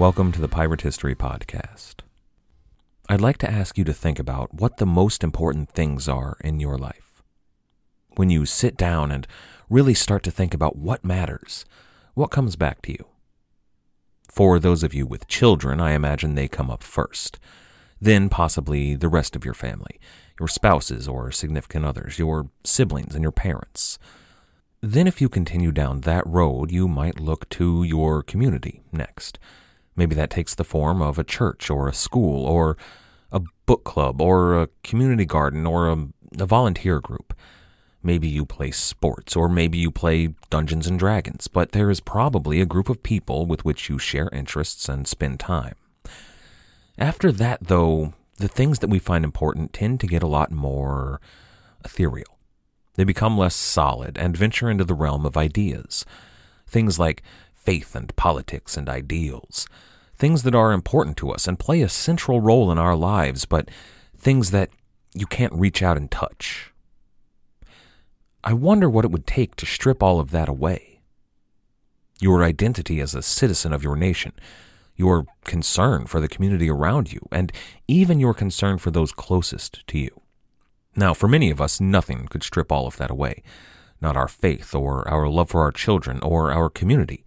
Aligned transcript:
Welcome 0.00 0.32
to 0.32 0.40
the 0.40 0.48
Pirate 0.48 0.80
History 0.80 1.14
Podcast. 1.14 1.96
I'd 3.10 3.20
like 3.20 3.36
to 3.36 3.50
ask 3.50 3.76
you 3.76 3.84
to 3.84 3.92
think 3.92 4.18
about 4.18 4.54
what 4.54 4.78
the 4.78 4.86
most 4.86 5.22
important 5.22 5.68
things 5.68 6.08
are 6.08 6.38
in 6.42 6.58
your 6.58 6.78
life. 6.78 7.20
When 8.16 8.30
you 8.30 8.46
sit 8.46 8.78
down 8.78 9.12
and 9.12 9.26
really 9.68 9.92
start 9.92 10.22
to 10.22 10.30
think 10.30 10.54
about 10.54 10.76
what 10.76 11.04
matters, 11.04 11.66
what 12.14 12.30
comes 12.30 12.56
back 12.56 12.80
to 12.84 12.92
you? 12.92 13.08
For 14.30 14.58
those 14.58 14.82
of 14.82 14.94
you 14.94 15.04
with 15.04 15.28
children, 15.28 15.82
I 15.82 15.92
imagine 15.92 16.34
they 16.34 16.48
come 16.48 16.70
up 16.70 16.82
first. 16.82 17.38
Then 18.00 18.30
possibly 18.30 18.94
the 18.94 19.10
rest 19.10 19.36
of 19.36 19.44
your 19.44 19.52
family, 19.52 20.00
your 20.38 20.48
spouses 20.48 21.08
or 21.08 21.30
significant 21.30 21.84
others, 21.84 22.18
your 22.18 22.48
siblings 22.64 23.14
and 23.14 23.22
your 23.22 23.32
parents. 23.32 23.98
Then, 24.80 25.06
if 25.06 25.20
you 25.20 25.28
continue 25.28 25.72
down 25.72 26.00
that 26.00 26.26
road, 26.26 26.70
you 26.72 26.88
might 26.88 27.20
look 27.20 27.46
to 27.50 27.82
your 27.82 28.22
community 28.22 28.80
next. 28.92 29.38
Maybe 29.96 30.14
that 30.14 30.30
takes 30.30 30.54
the 30.54 30.64
form 30.64 31.02
of 31.02 31.18
a 31.18 31.24
church 31.24 31.70
or 31.70 31.88
a 31.88 31.94
school 31.94 32.46
or 32.46 32.76
a 33.32 33.40
book 33.66 33.84
club 33.84 34.20
or 34.20 34.60
a 34.60 34.68
community 34.82 35.24
garden 35.24 35.66
or 35.66 35.88
a, 35.88 36.08
a 36.38 36.46
volunteer 36.46 37.00
group. 37.00 37.34
Maybe 38.02 38.28
you 38.28 38.46
play 38.46 38.70
sports 38.70 39.36
or 39.36 39.48
maybe 39.48 39.76
you 39.76 39.90
play 39.90 40.34
Dungeons 40.48 40.86
and 40.86 40.98
Dragons, 40.98 41.48
but 41.48 41.72
there 41.72 41.90
is 41.90 42.00
probably 42.00 42.60
a 42.60 42.66
group 42.66 42.88
of 42.88 43.02
people 43.02 43.44
with 43.44 43.64
which 43.64 43.90
you 43.90 43.98
share 43.98 44.30
interests 44.32 44.88
and 44.88 45.06
spend 45.06 45.38
time. 45.38 45.74
After 46.98 47.30
that, 47.32 47.66
though, 47.68 48.14
the 48.38 48.48
things 48.48 48.78
that 48.78 48.90
we 48.90 48.98
find 48.98 49.24
important 49.24 49.72
tend 49.72 50.00
to 50.00 50.06
get 50.06 50.22
a 50.22 50.26
lot 50.26 50.50
more 50.50 51.20
ethereal. 51.84 52.38
They 52.94 53.04
become 53.04 53.38
less 53.38 53.54
solid 53.54 54.18
and 54.18 54.36
venture 54.36 54.70
into 54.70 54.84
the 54.84 54.94
realm 54.94 55.24
of 55.24 55.36
ideas. 55.36 56.04
Things 56.66 56.98
like 56.98 57.22
faith 57.60 57.94
and 57.94 58.14
politics 58.16 58.76
and 58.76 58.88
ideals. 58.88 59.66
Things 60.16 60.42
that 60.42 60.54
are 60.54 60.72
important 60.72 61.16
to 61.18 61.30
us 61.30 61.46
and 61.46 61.58
play 61.58 61.82
a 61.82 61.88
central 61.88 62.40
role 62.40 62.70
in 62.70 62.78
our 62.78 62.96
lives, 62.96 63.44
but 63.44 63.70
things 64.16 64.50
that 64.50 64.70
you 65.14 65.26
can't 65.26 65.52
reach 65.52 65.82
out 65.82 65.96
and 65.96 66.10
touch. 66.10 66.72
I 68.42 68.52
wonder 68.52 68.88
what 68.88 69.04
it 69.04 69.10
would 69.10 69.26
take 69.26 69.56
to 69.56 69.66
strip 69.66 70.02
all 70.02 70.20
of 70.20 70.30
that 70.30 70.48
away. 70.48 71.00
Your 72.20 72.42
identity 72.44 73.00
as 73.00 73.14
a 73.14 73.22
citizen 73.22 73.72
of 73.72 73.82
your 73.82 73.96
nation, 73.96 74.32
your 74.96 75.26
concern 75.44 76.06
for 76.06 76.20
the 76.20 76.28
community 76.28 76.70
around 76.70 77.12
you, 77.12 77.20
and 77.32 77.52
even 77.88 78.20
your 78.20 78.34
concern 78.34 78.78
for 78.78 78.90
those 78.90 79.12
closest 79.12 79.86
to 79.86 79.98
you. 79.98 80.20
Now, 80.96 81.14
for 81.14 81.28
many 81.28 81.50
of 81.50 81.60
us, 81.60 81.80
nothing 81.80 82.26
could 82.28 82.42
strip 82.42 82.70
all 82.72 82.86
of 82.86 82.96
that 82.96 83.10
away. 83.10 83.42
Not 84.00 84.16
our 84.16 84.28
faith, 84.28 84.74
or 84.74 85.06
our 85.08 85.28
love 85.28 85.50
for 85.50 85.62
our 85.62 85.72
children, 85.72 86.20
or 86.22 86.50
our 86.52 86.68
community. 86.70 87.24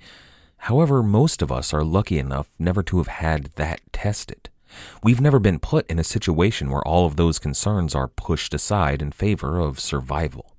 However, 0.67 1.03
most 1.03 1.41
of 1.41 1.51
us 1.51 1.73
are 1.73 1.83
lucky 1.83 2.17
enough 2.17 2.47
never 2.57 2.83
to 2.83 2.97
have 2.99 3.07
had 3.07 3.49
that 3.55 3.81
tested. 3.91 4.49
We've 5.03 5.19
never 5.19 5.37
been 5.37 5.59
put 5.59 5.85
in 5.87 5.99
a 5.99 6.05
situation 6.05 6.69
where 6.69 6.87
all 6.87 7.05
of 7.05 7.17
those 7.17 7.37
concerns 7.37 7.93
are 7.93 8.07
pushed 8.07 8.53
aside 8.53 9.01
in 9.01 9.11
favor 9.11 9.59
of 9.59 9.77
survival. 9.77 10.55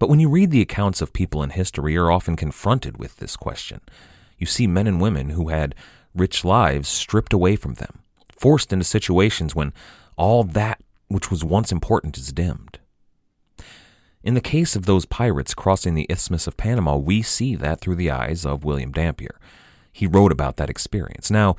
But 0.00 0.08
when 0.08 0.18
you 0.18 0.28
read 0.28 0.50
the 0.50 0.60
accounts 0.60 1.00
of 1.00 1.12
people 1.12 1.40
in 1.44 1.50
history, 1.50 1.92
you're 1.92 2.10
often 2.10 2.34
confronted 2.34 2.98
with 2.98 3.18
this 3.18 3.36
question. 3.36 3.80
You 4.38 4.46
see 4.46 4.66
men 4.66 4.88
and 4.88 5.00
women 5.00 5.30
who 5.30 5.50
had 5.50 5.76
rich 6.12 6.44
lives 6.44 6.88
stripped 6.88 7.32
away 7.32 7.54
from 7.54 7.74
them, 7.74 8.00
forced 8.36 8.72
into 8.72 8.84
situations 8.84 9.54
when 9.54 9.72
all 10.16 10.42
that 10.42 10.80
which 11.06 11.30
was 11.30 11.44
once 11.44 11.70
important 11.70 12.18
is 12.18 12.32
dimmed. 12.32 12.80
In 14.22 14.34
the 14.34 14.40
case 14.42 14.76
of 14.76 14.84
those 14.84 15.06
pirates 15.06 15.54
crossing 15.54 15.94
the 15.94 16.06
Isthmus 16.10 16.46
of 16.46 16.58
Panama, 16.58 16.96
we 16.96 17.22
see 17.22 17.54
that 17.54 17.80
through 17.80 17.96
the 17.96 18.10
eyes 18.10 18.44
of 18.44 18.64
William 18.64 18.92
Dampier. 18.92 19.38
He 19.92 20.06
wrote 20.06 20.30
about 20.30 20.56
that 20.56 20.68
experience. 20.68 21.30
Now, 21.30 21.56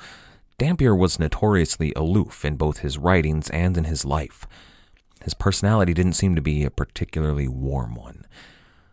Dampier 0.60 0.96
was 0.96 1.20
notoriously 1.20 1.92
aloof 1.96 2.46
in 2.46 2.58
both 2.58 2.80
his 2.80 3.00
writings 3.00 3.50
and 3.50 3.76
in 3.78 3.86
his 3.86 4.06
life. 4.06 4.46
His 5.24 5.34
personality 5.34 5.94
didn't 5.96 6.14
seem 6.14 6.36
to 6.36 6.42
be 6.42 6.64
a 6.64 6.70
particularly 6.70 7.48
warm 7.48 7.96
one. 7.96 8.26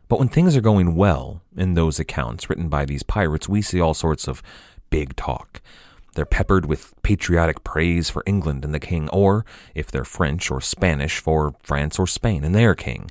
But 0.09 0.19
when 0.19 0.29
things 0.29 0.57
are 0.57 0.63
going 0.63 0.95
well 0.95 1.43
in 1.55 1.75
those 1.75 1.99
accounts 1.99 2.49
written 2.49 2.71
by 2.71 2.87
these 2.87 3.03
pirates, 3.03 3.51
we 3.51 3.61
see 3.61 3.81
all 3.81 3.93
sorts 3.93 4.27
of 4.27 4.43
big 4.89 5.15
talk. 5.15 5.61
They're 6.15 6.25
peppered 6.25 6.65
with 6.65 6.95
patriotic 7.03 7.65
praise 7.65 8.09
for 8.09 8.23
England 8.25 8.65
and 8.65 8.73
the 8.73 8.81
king, 8.81 9.11
or, 9.11 9.45
if 9.75 9.91
they're 9.91 10.05
French 10.05 10.51
or 10.51 10.63
Spanish, 10.63 11.19
for 11.19 11.55
France 11.63 11.99
or 11.99 12.07
Spain 12.07 12.45
and 12.45 12.55
their 12.55 12.75
king. 12.75 13.11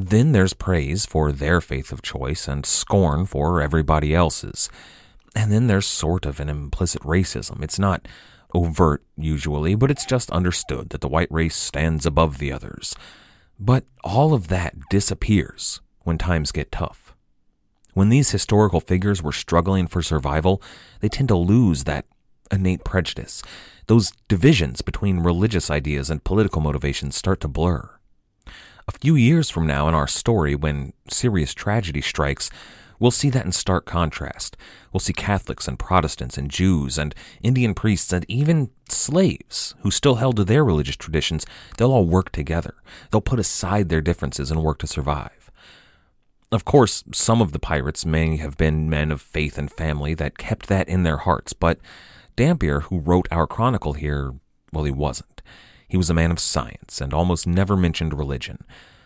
Then 0.00 0.30
there's 0.30 0.54
praise 0.54 1.06
for 1.06 1.32
their 1.32 1.60
faith 1.60 1.90
of 1.90 2.02
choice 2.02 2.46
and 2.46 2.64
scorn 2.64 3.26
for 3.26 3.60
everybody 3.60 4.14
else's. 4.14 4.70
And 5.34 5.50
then 5.50 5.66
there's 5.66 5.86
sort 5.86 6.24
of 6.24 6.38
an 6.38 6.48
implicit 6.48 7.02
racism. 7.02 7.62
It's 7.62 7.80
not 7.80 8.06
overt 8.54 9.02
usually, 9.16 9.74
but 9.74 9.90
it's 9.90 10.06
just 10.06 10.30
understood 10.30 10.90
that 10.90 11.00
the 11.00 11.08
white 11.08 11.30
race 11.32 11.56
stands 11.56 12.06
above 12.06 12.38
the 12.38 12.52
others. 12.52 12.94
But 13.58 13.84
all 14.04 14.34
of 14.34 14.46
that 14.48 14.76
disappears 14.88 15.80
when 16.04 16.16
times 16.16 16.52
get 16.52 16.70
tough. 16.70 17.12
When 17.94 18.08
these 18.08 18.30
historical 18.30 18.80
figures 18.80 19.20
were 19.20 19.32
struggling 19.32 19.88
for 19.88 20.00
survival, 20.00 20.62
they 21.00 21.08
tend 21.08 21.28
to 21.28 21.36
lose 21.36 21.84
that 21.84 22.06
innate 22.52 22.84
prejudice. 22.84 23.42
Those 23.88 24.12
divisions 24.28 24.80
between 24.80 25.20
religious 25.20 25.70
ideas 25.72 26.08
and 26.08 26.22
political 26.22 26.62
motivations 26.62 27.16
start 27.16 27.40
to 27.40 27.48
blur. 27.48 27.97
A 28.88 28.98
few 28.98 29.16
years 29.16 29.50
from 29.50 29.66
now 29.66 29.86
in 29.86 29.94
our 29.94 30.06
story, 30.06 30.54
when 30.54 30.94
serious 31.10 31.52
tragedy 31.52 32.00
strikes, 32.00 32.48
we'll 32.98 33.10
see 33.10 33.28
that 33.28 33.44
in 33.44 33.52
stark 33.52 33.84
contrast. 33.84 34.56
We'll 34.92 35.00
see 35.00 35.12
Catholics 35.12 35.68
and 35.68 35.78
Protestants 35.78 36.38
and 36.38 36.50
Jews 36.50 36.96
and 36.96 37.14
Indian 37.42 37.74
priests 37.74 38.14
and 38.14 38.24
even 38.28 38.70
slaves 38.88 39.74
who 39.82 39.90
still 39.90 40.14
held 40.14 40.36
to 40.36 40.44
their 40.44 40.64
religious 40.64 40.96
traditions. 40.96 41.44
They'll 41.76 41.92
all 41.92 42.06
work 42.06 42.32
together. 42.32 42.76
They'll 43.10 43.20
put 43.20 43.38
aside 43.38 43.90
their 43.90 44.00
differences 44.00 44.50
and 44.50 44.62
work 44.62 44.78
to 44.78 44.86
survive. 44.86 45.50
Of 46.50 46.64
course, 46.64 47.04
some 47.12 47.42
of 47.42 47.52
the 47.52 47.58
pirates 47.58 48.06
may 48.06 48.38
have 48.38 48.56
been 48.56 48.88
men 48.88 49.12
of 49.12 49.20
faith 49.20 49.58
and 49.58 49.70
family 49.70 50.14
that 50.14 50.38
kept 50.38 50.66
that 50.68 50.88
in 50.88 51.02
their 51.02 51.18
hearts, 51.18 51.52
but 51.52 51.78
Dampier, 52.36 52.80
who 52.80 53.00
wrote 53.00 53.28
our 53.30 53.46
chronicle 53.46 53.92
here, 53.92 54.32
well, 54.72 54.84
he 54.84 54.92
wasn't. 54.92 55.37
He 55.88 55.96
was 55.96 56.10
a 56.10 56.14
man 56.14 56.30
of 56.30 56.38
science 56.38 57.00
and 57.00 57.14
almost 57.14 57.46
never 57.46 57.76
mentioned 57.76 58.12
religion. 58.12 58.64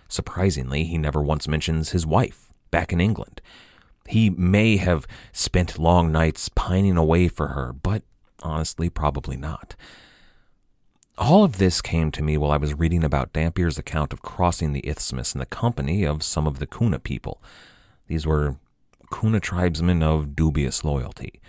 Surprisingly, 0.08 0.84
he 0.84 0.98
never 0.98 1.22
once 1.22 1.48
mentions 1.48 1.90
his 1.90 2.04
wife 2.04 2.52
back 2.70 2.92
in 2.92 3.00
England. 3.00 3.40
He 4.08 4.30
may 4.30 4.76
have 4.78 5.06
spent 5.32 5.78
long 5.78 6.10
nights 6.10 6.48
pining 6.48 6.96
away 6.96 7.28
for 7.28 7.48
her, 7.48 7.72
but 7.72 8.02
honestly, 8.42 8.90
probably 8.90 9.36
not. 9.36 9.76
All 11.16 11.44
of 11.44 11.58
this 11.58 11.80
came 11.80 12.10
to 12.12 12.22
me 12.22 12.36
while 12.36 12.50
I 12.50 12.56
was 12.56 12.74
reading 12.74 13.04
about 13.04 13.32
Dampier's 13.32 13.78
account 13.78 14.12
of 14.12 14.22
crossing 14.22 14.72
the 14.72 14.86
isthmus 14.88 15.34
in 15.34 15.38
the 15.38 15.46
company 15.46 16.04
of 16.04 16.22
some 16.22 16.46
of 16.46 16.58
the 16.58 16.66
Kuna 16.66 16.98
people. 16.98 17.40
These 18.08 18.26
were 18.26 18.56
Kuna 19.12 19.38
tribesmen 19.38 20.02
of 20.02 20.34
dubious 20.34 20.84
loyalty. 20.84 21.40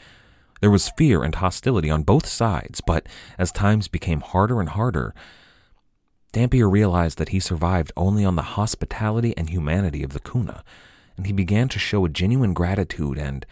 There 0.64 0.72
was 0.72 0.88
fear 0.92 1.24
and 1.24 1.36
hostility 1.36 1.90
on 1.90 2.04
both 2.04 2.26
sides, 2.26 2.80
but 2.80 3.06
as 3.38 3.52
times 3.52 3.90
became 3.90 4.22
harder 4.22 4.62
and 4.62 4.70
harder, 4.70 5.14
Dampier 6.32 6.70
realized 6.70 7.18
that 7.18 7.30
he 7.36 7.42
survived 7.42 7.92
only 7.98 8.24
on 8.24 8.38
the 8.38 8.54
hospitality 8.56 9.34
and 9.36 9.50
humanity 9.50 10.04
of 10.04 10.14
the 10.14 10.22
Kuna, 10.22 10.64
and 11.18 11.28
he 11.28 11.34
began 11.34 11.68
to 11.68 11.80
show 11.80 12.06
a 12.06 12.10
genuine 12.10 12.54
gratitude 12.54 13.18
and 13.18 13.46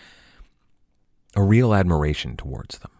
a 1.35 1.43
real 1.43 1.73
admiration 1.73 2.37
towards 2.37 2.77
them. 2.77 2.91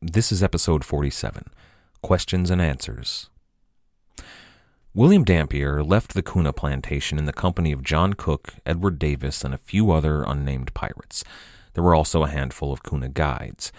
This 0.00 0.32
is 0.32 0.42
episode 0.42 0.86
47 0.86 1.50
Questions 2.00 2.50
and 2.50 2.62
Answers. 2.62 3.28
William 4.94 5.22
Dampier 5.22 5.82
left 5.82 6.14
the 6.14 6.22
Kuna 6.22 6.54
plantation 6.54 7.18
in 7.18 7.26
the 7.26 7.34
company 7.34 7.72
of 7.72 7.82
John 7.82 8.14
Cook, 8.14 8.54
Edward 8.64 8.98
Davis, 8.98 9.44
and 9.44 9.52
a 9.52 9.58
few 9.58 9.90
other 9.90 10.22
unnamed 10.22 10.72
pirates. 10.72 11.24
There 11.74 11.84
were 11.84 11.94
also 11.94 12.22
a 12.22 12.30
handful 12.30 12.72
of 12.72 12.82
Kuna 12.82 13.08
guides. 13.08 13.72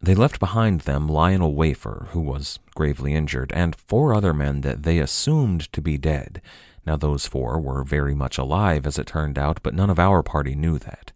They 0.00 0.14
left 0.14 0.40
behind 0.40 0.80
them 0.80 1.08
Lionel 1.08 1.54
Wafer, 1.54 2.08
who 2.10 2.20
was 2.20 2.58
gravely 2.74 3.14
injured, 3.14 3.52
and 3.54 3.76
four 3.76 4.14
other 4.14 4.34
men 4.34 4.62
that 4.62 4.82
they 4.82 4.98
assumed 4.98 5.72
to 5.72 5.80
be 5.80 5.96
dead. 5.96 6.42
Now, 6.84 6.96
those 6.96 7.26
four 7.26 7.60
were 7.60 7.84
very 7.84 8.14
much 8.14 8.36
alive, 8.36 8.86
as 8.86 8.98
it 8.98 9.06
turned 9.06 9.38
out, 9.38 9.60
but 9.62 9.74
none 9.74 9.90
of 9.90 10.00
our 10.00 10.22
party 10.24 10.56
knew 10.56 10.78
that. 10.80 11.12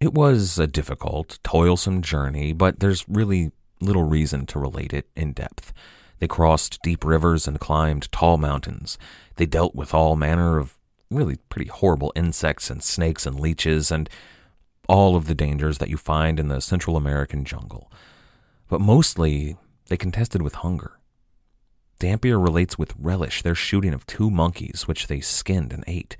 It 0.00 0.14
was 0.14 0.58
a 0.58 0.66
difficult, 0.66 1.38
toilsome 1.44 2.02
journey, 2.02 2.52
but 2.52 2.80
there's 2.80 3.08
really 3.08 3.52
little 3.80 4.04
reason 4.04 4.46
to 4.46 4.58
relate 4.58 4.92
it 4.92 5.08
in 5.14 5.32
depth. 5.32 5.72
They 6.18 6.26
crossed 6.26 6.82
deep 6.82 7.04
rivers 7.04 7.46
and 7.46 7.60
climbed 7.60 8.10
tall 8.10 8.36
mountains. 8.36 8.98
They 9.36 9.46
dealt 9.46 9.74
with 9.74 9.94
all 9.94 10.16
manner 10.16 10.58
of 10.58 10.76
really 11.10 11.36
pretty 11.48 11.70
horrible 11.70 12.12
insects 12.16 12.70
and 12.70 12.82
snakes 12.82 13.26
and 13.26 13.38
leeches 13.38 13.90
and 13.90 14.08
all 14.90 15.14
of 15.14 15.26
the 15.26 15.36
dangers 15.36 15.78
that 15.78 15.88
you 15.88 15.96
find 15.96 16.40
in 16.40 16.48
the 16.48 16.60
Central 16.60 16.96
American 16.96 17.44
jungle. 17.44 17.92
But 18.68 18.80
mostly, 18.80 19.56
they 19.86 19.96
contested 19.96 20.42
with 20.42 20.54
hunger. 20.54 20.98
Dampier 22.00 22.40
relates 22.40 22.76
with 22.76 22.94
relish 22.98 23.42
their 23.42 23.54
shooting 23.54 23.94
of 23.94 24.04
two 24.04 24.30
monkeys, 24.30 24.88
which 24.88 25.06
they 25.06 25.20
skinned 25.20 25.72
and 25.72 25.84
ate. 25.86 26.16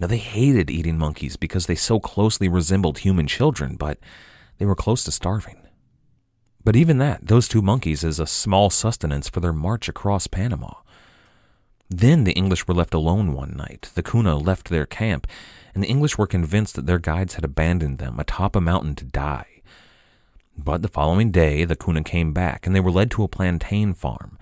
Now, 0.00 0.06
they 0.06 0.16
hated 0.16 0.70
eating 0.70 0.96
monkeys 0.96 1.36
because 1.36 1.66
they 1.66 1.74
so 1.74 2.00
closely 2.00 2.48
resembled 2.48 3.00
human 3.00 3.26
children, 3.26 3.76
but 3.76 3.98
they 4.56 4.64
were 4.64 4.74
close 4.74 5.04
to 5.04 5.12
starving. 5.12 5.66
But 6.64 6.76
even 6.76 6.96
that, 6.98 7.26
those 7.26 7.46
two 7.46 7.60
monkeys, 7.60 8.02
is 8.02 8.18
a 8.18 8.26
small 8.26 8.70
sustenance 8.70 9.28
for 9.28 9.40
their 9.40 9.52
march 9.52 9.86
across 9.86 10.26
Panama. 10.26 10.72
Then 11.90 12.24
the 12.24 12.32
English 12.32 12.66
were 12.66 12.74
left 12.74 12.94
alone 12.94 13.34
one 13.34 13.54
night. 13.54 13.90
The 13.94 14.02
Kuna 14.02 14.36
left 14.36 14.70
their 14.70 14.86
camp, 14.86 15.26
and 15.78 15.84
the 15.84 15.88
English 15.90 16.18
were 16.18 16.26
convinced 16.26 16.74
that 16.74 16.86
their 16.86 16.98
guides 16.98 17.34
had 17.34 17.44
abandoned 17.44 17.98
them 17.98 18.18
atop 18.18 18.56
a 18.56 18.60
mountain 18.60 18.96
to 18.96 19.04
die. 19.04 19.62
But 20.56 20.82
the 20.82 20.88
following 20.88 21.30
day, 21.30 21.64
the 21.64 21.76
Kuna 21.76 22.02
came 22.02 22.32
back, 22.32 22.66
and 22.66 22.74
they 22.74 22.80
were 22.80 22.90
led 22.90 23.12
to 23.12 23.22
a 23.22 23.28
plantain 23.28 23.94
farm. 23.94 24.40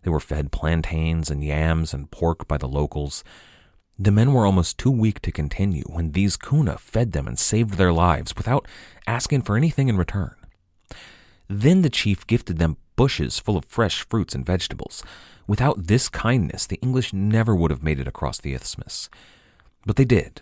They 0.00 0.10
were 0.10 0.18
fed 0.18 0.50
plantains 0.50 1.28
and 1.28 1.44
yams 1.44 1.92
and 1.92 2.10
pork 2.10 2.48
by 2.48 2.56
the 2.56 2.66
locals. 2.66 3.22
The 3.98 4.10
men 4.10 4.32
were 4.32 4.46
almost 4.46 4.78
too 4.78 4.90
weak 4.90 5.20
to 5.20 5.30
continue 5.30 5.84
when 5.88 6.12
these 6.12 6.38
Kuna 6.38 6.78
fed 6.78 7.12
them 7.12 7.28
and 7.28 7.38
saved 7.38 7.74
their 7.74 7.92
lives 7.92 8.34
without 8.34 8.66
asking 9.06 9.42
for 9.42 9.58
anything 9.58 9.88
in 9.88 9.98
return. 9.98 10.36
Then 11.48 11.82
the 11.82 11.90
chief 11.90 12.26
gifted 12.26 12.58
them 12.58 12.78
bushes 12.96 13.38
full 13.38 13.58
of 13.58 13.66
fresh 13.66 14.06
fruits 14.08 14.34
and 14.34 14.46
vegetables. 14.46 15.02
Without 15.46 15.88
this 15.88 16.08
kindness, 16.08 16.66
the 16.66 16.80
English 16.80 17.12
never 17.12 17.54
would 17.54 17.70
have 17.70 17.82
made 17.82 18.00
it 18.00 18.08
across 18.08 18.40
the 18.40 18.54
isthmus. 18.54 19.10
But 19.84 19.96
they 19.96 20.06
did. 20.06 20.40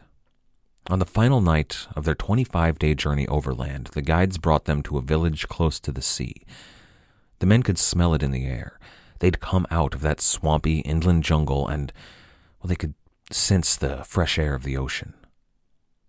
On 0.89 1.01
the 1.01 1.05
final 1.05 1.41
night 1.41 1.89
of 1.97 2.05
their 2.05 2.15
25 2.15 2.79
day 2.79 2.95
journey 2.95 3.27
overland, 3.27 3.89
the 3.89 4.03
guides 4.03 4.39
brought 4.39 4.67
them 4.67 4.85
to 4.85 4.99
a 4.99 5.03
village 5.03 5.49
close 5.49 5.81
to 5.81 5.91
the 5.91 6.03
sea. 6.03 6.45
The 7.41 7.47
men 7.47 7.65
could 7.65 7.77
smell 7.77 8.15
it 8.15 8.23
in 8.23 8.31
the 8.31 8.47
air. 8.47 8.79
They'd 9.19 9.41
come 9.41 9.67
out 9.71 9.95
of 9.95 10.01
that 10.03 10.21
swampy 10.21 10.81
inland 10.81 11.25
jungle 11.25 11.67
and, 11.67 11.93
well, 12.61 12.69
they 12.69 12.77
could 12.77 12.95
sense 13.33 13.75
the 13.75 14.05
fresh 14.05 14.39
air 14.39 14.55
of 14.55 14.63
the 14.63 14.77
ocean. 14.77 15.15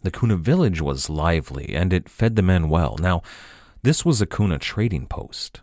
The 0.03 0.11
Kuna 0.11 0.35
village 0.35 0.79
was 0.79 1.09
lively 1.09 1.73
and 1.73 1.91
it 1.91 2.07
fed 2.07 2.35
the 2.35 2.43
men 2.43 2.69
well. 2.69 2.97
Now, 2.99 3.23
this 3.81 4.05
was 4.05 4.21
a 4.21 4.27
Kuna 4.27 4.59
trading 4.59 5.07
post. 5.07 5.61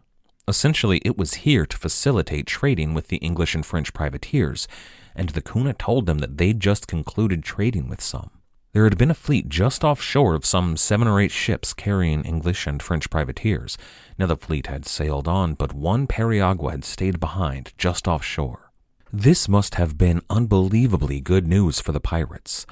Essentially, 0.49 1.01
it 1.05 1.17
was 1.17 1.35
here 1.35 1.67
to 1.67 1.77
facilitate 1.77 2.49
trading 2.49 2.95
with 2.95 3.09
the 3.09 3.19
English 3.19 3.55
and 3.55 3.65
French 3.65 3.95
privateers, 3.95 4.67
and 5.15 5.31
the 5.31 5.41
Kuna 5.41 5.73
told 5.73 6.07
them 6.07 6.19
that 6.19 6.37
they'd 6.37 6.59
just 6.59 6.89
concluded 6.89 7.45
trading 7.45 7.89
with 7.89 8.03
some. 8.03 8.31
There 8.75 8.83
had 8.83 8.99
been 8.99 9.13
a 9.13 9.15
fleet 9.15 9.49
just 9.49 9.85
offshore 9.85 10.35
of 10.35 10.45
some 10.45 10.77
seven 10.77 11.07
or 11.07 11.21
eight 11.21 11.31
ships 11.31 11.73
carrying 11.73 12.25
English 12.25 12.67
and 12.67 12.83
French 12.83 13.09
privateers. 13.09 13.79
Now 14.19 14.27
the 14.27 14.37
fleet 14.37 14.67
had 14.67 14.85
sailed 14.85 15.29
on, 15.29 15.55
but 15.55 15.73
one 15.73 16.09
Periagua 16.09 16.73
had 16.73 16.85
stayed 16.85 17.21
behind, 17.21 17.73
just 17.79 18.09
offshore. 18.09 18.73
This 19.13 19.49
must 19.49 19.77
have 19.77 19.97
been 19.97 20.23
unbelievably 20.29 21.21
good 21.21 21.47
news 21.47 21.79
for 21.79 21.93
the 21.93 22.01
pirates. 22.01 22.67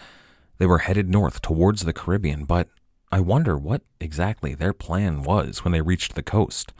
They 0.59 0.67
were 0.67 0.79
headed 0.79 1.09
north 1.09 1.41
towards 1.41 1.83
the 1.83 1.93
Caribbean, 1.93 2.47
but 2.47 2.67
I 3.13 3.21
wonder 3.21 3.57
what 3.57 3.83
exactly 4.01 4.57
their 4.57 4.73
plan 4.73 5.23
was 5.23 5.63
when 5.63 5.71
they 5.71 5.83
reached 5.83 6.17
the 6.17 6.23
coast. 6.25 6.73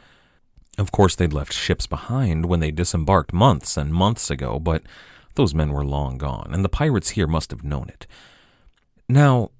Of 0.77 0.91
course, 0.91 1.15
they'd 1.15 1.31
left 1.31 1.53
ships 1.53 1.87
behind 1.87 2.47
when 2.47 2.59
they 2.59 2.71
disembarked 2.71 3.31
months 3.31 3.77
and 3.77 3.93
months 3.93 4.29
ago, 4.29 4.59
but 4.59 4.83
those 5.35 5.55
men 5.55 5.71
were 5.71 5.85
long 5.85 6.17
gone, 6.17 6.49
and 6.51 6.65
the 6.65 6.67
pirates 6.67 7.11
here 7.11 7.27
must 7.27 7.51
have 7.51 7.63
known 7.63 7.87
it. 7.87 8.05
Now, 9.13 9.51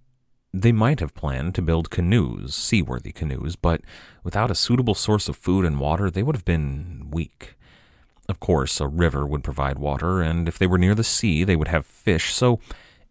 they 0.51 0.71
might 0.71 0.99
have 0.99 1.13
planned 1.13 1.53
to 1.53 1.61
build 1.61 1.91
canoes, 1.91 2.55
seaworthy 2.55 3.11
canoes, 3.11 3.55
but 3.55 3.81
without 4.23 4.49
a 4.49 4.55
suitable 4.55 4.95
source 4.95 5.29
of 5.29 5.35
food 5.35 5.63
and 5.63 5.79
water, 5.79 6.09
they 6.09 6.23
would 6.23 6.35
have 6.35 6.43
been 6.43 7.11
weak. 7.11 7.53
Of 8.27 8.39
course, 8.39 8.81
a 8.81 8.87
river 8.87 9.27
would 9.27 9.43
provide 9.43 9.77
water, 9.77 10.23
and 10.23 10.47
if 10.47 10.57
they 10.57 10.65
were 10.65 10.79
near 10.79 10.95
the 10.95 11.03
sea, 11.03 11.43
they 11.43 11.55
would 11.55 11.67
have 11.67 11.85
fish, 11.85 12.33
so 12.33 12.59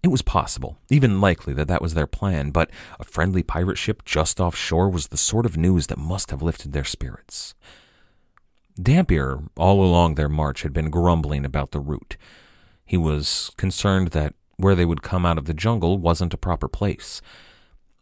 it 0.02 0.08
was 0.08 0.22
possible, 0.22 0.78
even 0.90 1.20
likely, 1.20 1.54
that 1.54 1.68
that 1.68 1.80
was 1.80 1.94
their 1.94 2.08
plan, 2.08 2.50
but 2.50 2.72
a 2.98 3.04
friendly 3.04 3.44
pirate 3.44 3.78
ship 3.78 4.04
just 4.04 4.40
offshore 4.40 4.88
was 4.88 5.08
the 5.08 5.16
sort 5.16 5.46
of 5.46 5.56
news 5.56 5.86
that 5.86 5.98
must 5.98 6.32
have 6.32 6.42
lifted 6.42 6.72
their 6.72 6.82
spirits. 6.82 7.54
Dampier, 8.74 9.44
all 9.56 9.84
along 9.84 10.16
their 10.16 10.28
march, 10.28 10.62
had 10.62 10.72
been 10.72 10.90
grumbling 10.90 11.44
about 11.44 11.70
the 11.70 11.78
route. 11.78 12.16
He 12.84 12.96
was 12.96 13.52
concerned 13.56 14.08
that 14.08 14.34
where 14.56 14.74
they 14.74 14.84
would 14.84 15.02
come 15.02 15.26
out 15.26 15.38
of 15.38 15.46
the 15.46 15.54
jungle 15.54 15.98
wasn't 15.98 16.34
a 16.34 16.38
proper 16.38 16.68
place. 16.68 17.20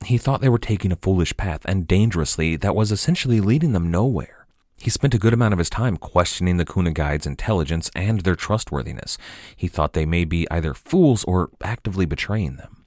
He 0.05 0.19
thought 0.19 0.41
they 0.41 0.49
were 0.49 0.59
taking 0.59 0.93
a 0.93 0.97
foolish 0.97 1.37
path, 1.37 1.61
and 1.65 1.87
dangerously, 1.87 2.57
that 2.57 2.75
was 2.75 2.91
essentially 2.91 3.41
leading 3.41 3.73
them 3.73 3.91
nowhere. 3.91 4.47
He 4.79 4.89
spent 4.89 5.15
a 5.15 5.19
good 5.19 5.35
amount 5.35 5.53
of 5.53 5.59
his 5.59 5.69
time 5.69 5.99
questioning 5.99 6.57
the 6.57 6.65
Kuna 6.65 6.93
guides' 6.93 7.27
intelligence 7.27 7.91
and 7.95 8.23
their 8.23 8.35
trustworthiness. 8.35 9.19
He 9.55 9.69
thought 9.69 9.93
they 9.93 10.07
may 10.07 10.25
be 10.25 10.51
either 10.51 10.73
fools 10.73 11.23
or 11.25 11.51
actively 11.63 12.07
betraying 12.07 12.57
them. 12.57 12.87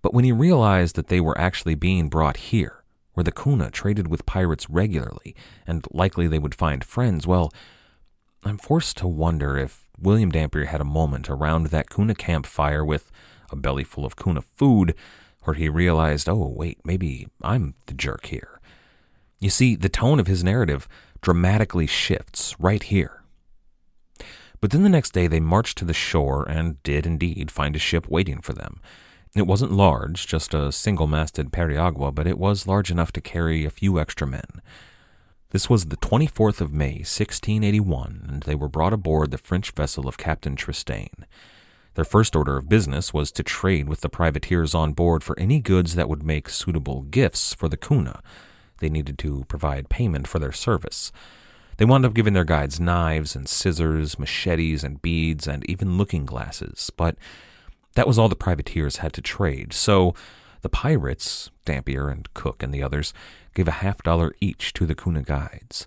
But 0.00 0.14
when 0.14 0.24
he 0.24 0.32
realized 0.32 0.96
that 0.96 1.08
they 1.08 1.20
were 1.20 1.38
actually 1.38 1.74
being 1.74 2.08
brought 2.08 2.38
here, 2.38 2.84
where 3.12 3.24
the 3.24 3.32
Kuna 3.32 3.70
traded 3.70 4.08
with 4.08 4.26
pirates 4.26 4.70
regularly, 4.70 5.36
and 5.66 5.86
likely 5.90 6.26
they 6.26 6.38
would 6.38 6.54
find 6.54 6.82
friends, 6.82 7.26
well, 7.26 7.52
I'm 8.42 8.58
forced 8.58 8.96
to 8.98 9.06
wonder 9.06 9.58
if 9.58 9.83
William 10.04 10.30
Dampier 10.30 10.66
had 10.66 10.82
a 10.82 10.84
moment 10.84 11.30
around 11.30 11.68
that 11.68 11.88
Kuna 11.88 12.14
campfire 12.14 12.84
with 12.84 13.10
a 13.50 13.56
belly 13.56 13.84
full 13.84 14.04
of 14.04 14.16
Kuna 14.16 14.42
food 14.42 14.94
where 15.44 15.54
he 15.54 15.68
realized, 15.68 16.28
oh, 16.28 16.52
wait, 16.54 16.78
maybe 16.84 17.26
I'm 17.42 17.74
the 17.86 17.94
jerk 17.94 18.26
here. 18.26 18.60
You 19.40 19.50
see, 19.50 19.74
the 19.74 19.88
tone 19.88 20.20
of 20.20 20.26
his 20.26 20.44
narrative 20.44 20.86
dramatically 21.22 21.86
shifts 21.86 22.54
right 22.58 22.82
here. 22.82 23.22
But 24.60 24.70
then 24.70 24.82
the 24.82 24.88
next 24.88 25.12
day 25.12 25.26
they 25.26 25.40
marched 25.40 25.78
to 25.78 25.84
the 25.84 25.94
shore 25.94 26.46
and 26.48 26.82
did 26.82 27.06
indeed 27.06 27.50
find 27.50 27.74
a 27.74 27.78
ship 27.78 28.06
waiting 28.08 28.40
for 28.40 28.52
them. 28.52 28.80
It 29.34 29.46
wasn't 29.46 29.72
large, 29.72 30.26
just 30.26 30.54
a 30.54 30.70
single 30.70 31.06
masted 31.06 31.50
periagua, 31.50 32.14
but 32.14 32.26
it 32.26 32.38
was 32.38 32.66
large 32.66 32.90
enough 32.90 33.10
to 33.12 33.20
carry 33.20 33.64
a 33.64 33.70
few 33.70 33.98
extra 33.98 34.26
men. 34.26 34.62
This 35.54 35.70
was 35.70 35.84
the 35.84 35.96
24th 35.96 36.60
of 36.60 36.72
May, 36.72 36.94
1681, 36.94 38.26
and 38.28 38.42
they 38.42 38.56
were 38.56 38.68
brought 38.68 38.92
aboard 38.92 39.30
the 39.30 39.38
French 39.38 39.70
vessel 39.70 40.08
of 40.08 40.18
Captain 40.18 40.56
Tristain. 40.56 41.12
Their 41.94 42.04
first 42.04 42.34
order 42.34 42.56
of 42.56 42.68
business 42.68 43.14
was 43.14 43.30
to 43.30 43.44
trade 43.44 43.88
with 43.88 44.00
the 44.00 44.08
privateers 44.08 44.74
on 44.74 44.94
board 44.94 45.22
for 45.22 45.38
any 45.38 45.60
goods 45.60 45.94
that 45.94 46.08
would 46.08 46.24
make 46.24 46.48
suitable 46.48 47.02
gifts 47.02 47.54
for 47.54 47.68
the 47.68 47.76
Kuna, 47.76 48.20
they 48.78 48.88
needed 48.88 49.16
to 49.18 49.44
provide 49.46 49.88
payment 49.88 50.26
for 50.26 50.40
their 50.40 50.50
service. 50.50 51.12
They 51.76 51.84
wound 51.84 52.04
up 52.04 52.14
giving 52.14 52.32
their 52.34 52.42
guides 52.42 52.80
knives 52.80 53.36
and 53.36 53.48
scissors, 53.48 54.18
machetes 54.18 54.82
and 54.82 55.00
beads, 55.00 55.46
and 55.46 55.64
even 55.70 55.96
looking 55.96 56.26
glasses, 56.26 56.90
but 56.96 57.14
that 57.94 58.08
was 58.08 58.18
all 58.18 58.28
the 58.28 58.34
privateers 58.34 58.96
had 58.96 59.12
to 59.12 59.22
trade, 59.22 59.72
so 59.72 60.16
the 60.64 60.70
pirates, 60.70 61.50
Dampier 61.66 62.08
and 62.08 62.32
Cook 62.32 62.62
and 62.62 62.72
the 62.72 62.82
others, 62.82 63.12
gave 63.54 63.68
a 63.68 63.82
half 63.82 64.02
dollar 64.02 64.34
each 64.40 64.72
to 64.72 64.86
the 64.86 64.94
Kuna 64.94 65.22
guides. 65.22 65.86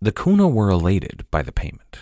The 0.00 0.10
Kuna 0.10 0.48
were 0.48 0.68
elated 0.68 1.24
by 1.30 1.42
the 1.42 1.52
payment. 1.52 2.00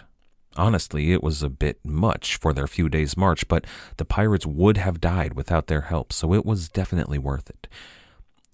Honestly, 0.56 1.12
it 1.12 1.22
was 1.22 1.42
a 1.42 1.50
bit 1.50 1.78
much 1.84 2.36
for 2.36 2.54
their 2.54 2.66
few 2.66 2.88
days' 2.88 3.14
march, 3.14 3.46
but 3.46 3.66
the 3.98 4.06
pirates 4.06 4.46
would 4.46 4.78
have 4.78 5.02
died 5.02 5.34
without 5.34 5.66
their 5.66 5.82
help, 5.82 6.14
so 6.14 6.32
it 6.32 6.46
was 6.46 6.70
definitely 6.70 7.18
worth 7.18 7.50
it. 7.50 7.68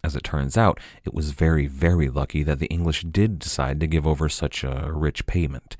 As 0.02 0.16
it 0.16 0.24
turns 0.24 0.58
out, 0.58 0.80
it 1.04 1.14
was 1.14 1.30
very, 1.30 1.68
very 1.68 2.10
lucky 2.10 2.42
that 2.42 2.58
the 2.58 2.66
English 2.66 3.02
did 3.02 3.38
decide 3.38 3.78
to 3.78 3.86
give 3.86 4.04
over 4.06 4.28
such 4.28 4.64
a 4.64 4.90
rich 4.92 5.26
payment. 5.26 5.76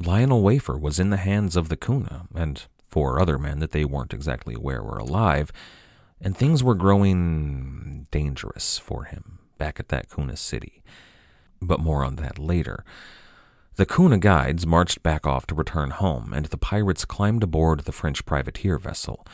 Lionel 0.00 0.42
Wafer 0.42 0.78
was 0.78 0.98
in 0.98 1.10
the 1.10 1.18
hands 1.18 1.56
of 1.56 1.68
the 1.68 1.76
Kuna, 1.76 2.26
and 2.34 2.62
four 2.88 3.20
other 3.20 3.38
men 3.38 3.58
that 3.58 3.72
they 3.72 3.84
weren't 3.84 4.14
exactly 4.14 4.54
aware 4.54 4.82
were 4.82 4.96
alive, 4.96 5.52
and 6.20 6.36
things 6.36 6.62
were 6.62 6.74
growing 6.74 8.06
dangerous 8.10 8.78
for 8.78 9.04
him 9.04 9.40
back 9.58 9.78
at 9.80 9.88
that 9.88 10.10
Kuna 10.10 10.36
city. 10.36 10.82
But 11.60 11.80
more 11.80 12.04
on 12.04 12.16
that 12.16 12.38
later. 12.38 12.84
The 13.76 13.86
Kuna 13.86 14.18
guides 14.18 14.66
marched 14.66 15.02
back 15.02 15.26
off 15.26 15.46
to 15.48 15.54
return 15.54 15.90
home, 15.90 16.32
and 16.32 16.46
the 16.46 16.56
pirates 16.56 17.04
climbed 17.04 17.42
aboard 17.42 17.80
the 17.80 17.92
French 17.92 18.24
privateer 18.24 18.78
vessel. 18.78 19.26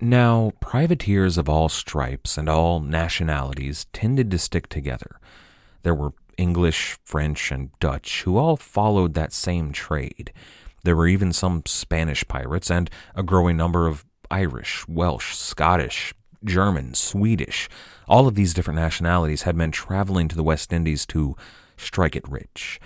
Now, 0.00 0.52
privateers 0.60 1.38
of 1.38 1.48
all 1.48 1.68
stripes 1.68 2.36
and 2.36 2.48
all 2.48 2.80
nationalities 2.80 3.86
tended 3.92 4.30
to 4.30 4.38
stick 4.38 4.68
together. 4.68 5.18
There 5.82 5.94
were 5.94 6.12
English, 6.36 6.98
French, 7.04 7.50
and 7.50 7.70
Dutch 7.80 8.22
who 8.22 8.36
all 8.36 8.56
followed 8.56 9.14
that 9.14 9.32
same 9.32 9.72
trade. 9.72 10.32
There 10.84 10.94
were 10.94 11.08
even 11.08 11.32
some 11.32 11.62
Spanish 11.66 12.26
pirates 12.28 12.70
and 12.70 12.90
a 13.14 13.22
growing 13.22 13.56
number 13.56 13.86
of 13.86 14.04
Irish, 14.30 14.86
Welsh, 14.88 15.34
Scottish, 15.34 16.14
German, 16.44 16.94
Swedish. 16.94 17.68
All 18.08 18.28
of 18.28 18.34
these 18.34 18.54
different 18.54 18.78
nationalities 18.78 19.42
had 19.42 19.56
men 19.56 19.70
traveling 19.70 20.28
to 20.28 20.36
the 20.36 20.42
West 20.44 20.72
Indies 20.72 21.06
to 21.06 21.36
strike 21.76 22.16
it 22.16 22.28
rich. 22.28 22.80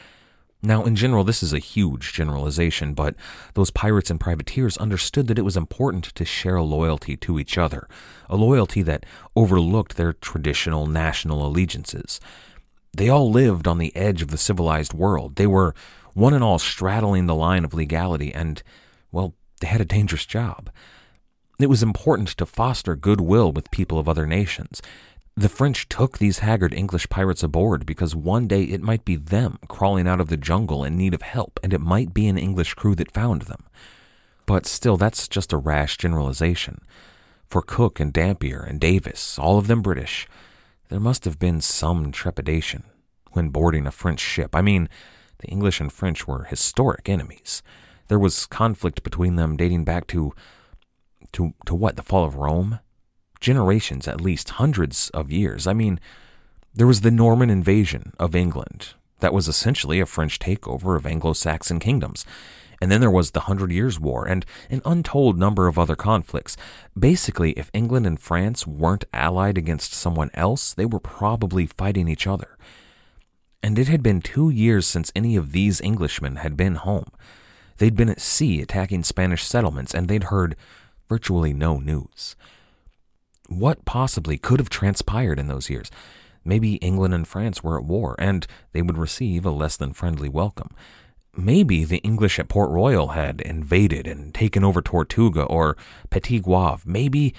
Now, 0.62 0.85
in 0.85 0.94
general, 0.94 1.25
this 1.25 1.42
is 1.42 1.54
a 1.54 1.59
huge 1.59 2.12
generalization, 2.12 2.92
but 2.92 3.14
those 3.54 3.70
pirates 3.70 4.11
and 4.11 4.20
privateers 4.20 4.76
understood 4.76 5.26
that 5.28 5.38
it 5.38 5.44
was 5.44 5.56
important 5.56 6.04
to 6.14 6.25
share 6.26 6.56
a 6.56 6.62
loyalty 6.62 7.16
to 7.16 7.38
each 7.38 7.56
other, 7.56 7.88
a 8.28 8.37
loyalty 8.37 8.82
that 8.82 9.06
overlooked 9.35 9.97
their 9.97 10.12
traditional 10.12 10.87
national 10.87 11.47
allegiances. 11.47 12.20
They 12.92 13.09
all 13.09 13.30
lived 13.30 13.66
on 13.66 13.78
the 13.78 13.94
edge 13.97 14.20
of 14.20 14.28
the 14.28 14.37
civilized 14.37 14.92
world. 14.92 15.37
They 15.37 15.47
were 15.47 15.75
one 16.12 16.35
and 16.35 16.44
all 16.44 16.59
straddling 16.59 17.26
the 17.26 17.35
line 17.35 17.64
of 17.64 17.73
legality, 17.73 18.35
and, 18.35 18.62
well, 19.11 19.35
they 19.61 19.66
had 19.68 19.80
a 19.80 19.87
dangerous 19.87 20.26
job. 20.26 20.70
It 21.61 21.69
was 21.69 21.83
important 21.83 22.29
to 22.29 22.47
foster 22.47 22.97
goodwill 22.97 23.52
with 23.52 23.71
people 23.71 23.99
of 23.99 24.09
other 24.09 24.26
nations. 24.26 24.81
The 25.37 25.49
French 25.49 25.88
took 25.88 26.19
these 26.19 26.40
haggard 26.40 26.73
English 26.73 27.09
pirates 27.09 27.43
aboard 27.43 27.85
because 27.87 28.14
one 28.14 28.47
day 28.47 28.64
it 28.64 28.81
might 28.83 29.05
be 29.05 29.17
them 29.17 29.59
crawling 29.69 30.09
out 30.09 30.21
of 30.21 30.29
the 30.29 30.37
jungle 30.37 30.85
in 30.85 30.97
need 30.97 31.14
of 31.14 31.23
help, 31.23 31.61
and 31.62 31.73
it 31.73 31.81
might 31.81 32.14
be 32.14 32.26
an 32.29 32.38
English 32.38 32.75
crew 32.75 32.95
that 32.97 33.12
found 33.12 33.43
them. 33.43 33.64
But 34.47 34.67
still, 34.67 34.97
that's 34.97 35.29
just 35.29 35.52
a 35.52 35.59
rash 35.59 35.97
generalization. 35.97 36.81
For 37.47 37.62
Cook 37.62 38.00
and 38.00 38.12
Dampier 38.12 38.61
and 38.61 38.81
Davis, 38.81 39.38
all 39.38 39.59
of 39.59 39.67
them 39.67 39.83
British, 39.83 40.26
there 40.88 41.00
must 41.00 41.25
have 41.25 41.38
been 41.38 41.61
some 41.61 42.11
trepidation 42.11 42.85
when 43.33 43.50
boarding 43.50 43.87
a 43.87 43.93
French 43.93 44.21
ship. 44.21 44.57
I 44.57 44.62
mean, 44.62 44.88
the 45.38 45.49
English 45.49 45.81
and 45.81 45.93
French 45.93 46.26
were 46.26 46.45
historic 46.45 47.09
enemies. 47.09 47.62
There 48.09 48.19
was 48.19 48.47
conflict 48.47 49.02
between 49.02 49.37
them 49.37 49.57
dating 49.57 49.85
back 49.85 50.07
to 50.09 50.33
to 51.33 51.55
to 51.67 51.75
what? 51.75 51.97
The 51.97 52.03
fall 52.03 52.25
of 52.25 52.37
Rome? 52.37 52.81
generations 53.41 54.07
at 54.07 54.21
least, 54.21 54.51
hundreds 54.51 55.11
of 55.11 55.33
years. 55.33 55.67
I 55.67 55.73
mean, 55.73 55.99
there 56.75 56.87
was 56.87 57.01
the 57.01 57.11
Norman 57.11 57.51
invasion 57.51 58.13
of 58.19 58.37
England. 58.37 58.95
That 59.21 59.35
was 59.35 59.49
essentially 59.49 60.01
a 60.01 60.07
French 60.07 60.39
takeover 60.39 60.97
of 60.97 61.07
Anglo 61.07 61.33
Saxon 61.33 61.81
kingdoms. 61.81 62.25
And 62.83 62.91
then 62.91 63.03
there 63.03 63.11
was 63.11 63.33
the 63.33 63.41
Hundred 63.41 63.73
Years' 63.73 64.01
War 64.01 64.27
and 64.27 64.47
an 64.71 64.81
untold 64.87 65.39
number 65.39 65.67
of 65.67 65.79
other 65.79 65.97
conflicts. 65.97 66.57
Basically, 66.99 67.53
if 67.53 67.71
England 67.75 68.07
and 68.07 68.19
France 68.19 68.67
weren't 68.67 69.05
allied 69.13 69.59
against 69.59 69.93
someone 69.93 70.31
else, 70.33 70.73
they 70.73 70.87
were 70.87 71.01
probably 71.01 71.67
fighting 71.67 72.09
each 72.09 72.27
other. 72.27 72.57
And 73.63 73.79
it 73.79 73.89
had 73.89 74.03
been 74.03 74.23
two 74.23 74.49
years 74.49 74.87
since 74.87 75.13
any 75.15 75.37
of 75.37 75.53
these 75.53 75.83
Englishmen 75.83 76.37
had 76.37 76.57
been 76.57 76.77
home. 76.77 77.11
They'd 77.77 77.97
been 77.97 78.09
at 78.09 78.21
sea 78.21 78.63
attacking 78.63 79.03
Spanish 79.03 79.45
settlements, 79.45 79.93
and 79.93 80.09
they'd 80.09 80.25
heard 80.25 80.57
virtually 81.11 81.52
no 81.52 81.81
news. 81.81 82.37
What 83.49 83.85
possibly 83.85 84.38
could 84.38 84.61
have 84.61 84.71
transpired 84.71 85.40
in 85.40 85.49
those 85.49 85.69
years? 85.69 85.90
Maybe 86.45 86.76
England 86.76 87.12
and 87.12 87.26
France 87.26 87.64
were 87.64 87.76
at 87.76 87.85
war, 87.85 88.14
and 88.21 88.47
they 88.73 88.81
would 88.81 88.97
receive 88.97 89.45
a 89.45 89.50
less 89.50 89.76
than 89.76 89.93
friendly 89.93 90.29
welcome. 90.29 90.71
Maybe 91.37 91.85
the 91.85 91.99
English 91.99 92.38
at 92.38 92.49
Port 92.49 92.71
Royal 92.71 93.09
had 93.09 93.40
invaded 93.40 94.07
and 94.07 94.33
taken 94.33 94.62
over 94.62 94.81
Tortuga 94.81 95.43
or 95.43 95.76
Petit 96.11 96.40
Goave. 96.40 96.87
Maybe 96.87 97.35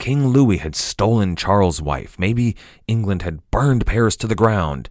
King 0.00 0.26
Louis 0.26 0.56
had 0.56 0.74
stolen 0.74 1.36
Charles' 1.36 1.80
wife. 1.80 2.18
Maybe 2.18 2.56
England 2.88 3.22
had 3.22 3.48
burned 3.52 3.86
Paris 3.86 4.16
to 4.16 4.26
the 4.26 4.34
ground. 4.34 4.88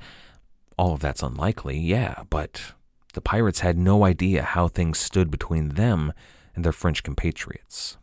All 0.77 0.94
of 0.94 1.01
that's 1.01 1.22
unlikely, 1.22 1.77
yeah, 1.77 2.24
but 2.29 2.74
the 3.13 3.22
pirates 3.22 3.60
had 3.60 3.77
no 3.77 4.06
idea 4.06 4.44
how 4.44 4.70
things 4.70 5.00
stood 5.00 5.29
between 5.29 5.70
them 5.70 6.13
and 6.56 6.63
their 6.65 6.72
French 6.72 7.03
compatriots. 7.03 7.98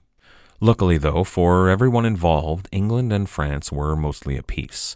Luckily, 0.60 0.96
though, 0.96 1.24
for 1.24 1.68
everyone 1.68 2.06
involved, 2.06 2.68
England 2.72 3.12
and 3.12 3.28
France 3.28 3.70
were 3.70 3.94
mostly 3.94 4.36
at 4.36 4.46
peace. 4.46 4.94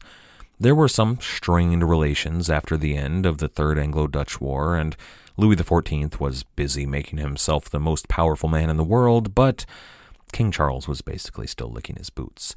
There 0.58 0.74
were 0.74 0.88
some 0.88 1.18
strained 1.20 1.88
relations 1.88 2.50
after 2.50 2.76
the 2.76 2.96
end 2.96 3.26
of 3.26 3.38
the 3.38 3.48
Third 3.48 3.78
Anglo 3.78 4.06
Dutch 4.06 4.40
War, 4.40 4.76
and 4.76 4.96
Louis 5.36 5.56
XIV 5.56 6.20
was 6.20 6.42
busy 6.42 6.86
making 6.86 7.18
himself 7.18 7.68
the 7.68 7.80
most 7.80 8.08
powerful 8.08 8.48
man 8.48 8.70
in 8.70 8.76
the 8.76 8.84
world, 8.84 9.34
but 9.34 9.64
King 10.32 10.50
Charles 10.50 10.86
was 10.86 11.00
basically 11.00 11.46
still 11.46 11.70
licking 11.70 11.96
his 11.96 12.10
boots. 12.10 12.54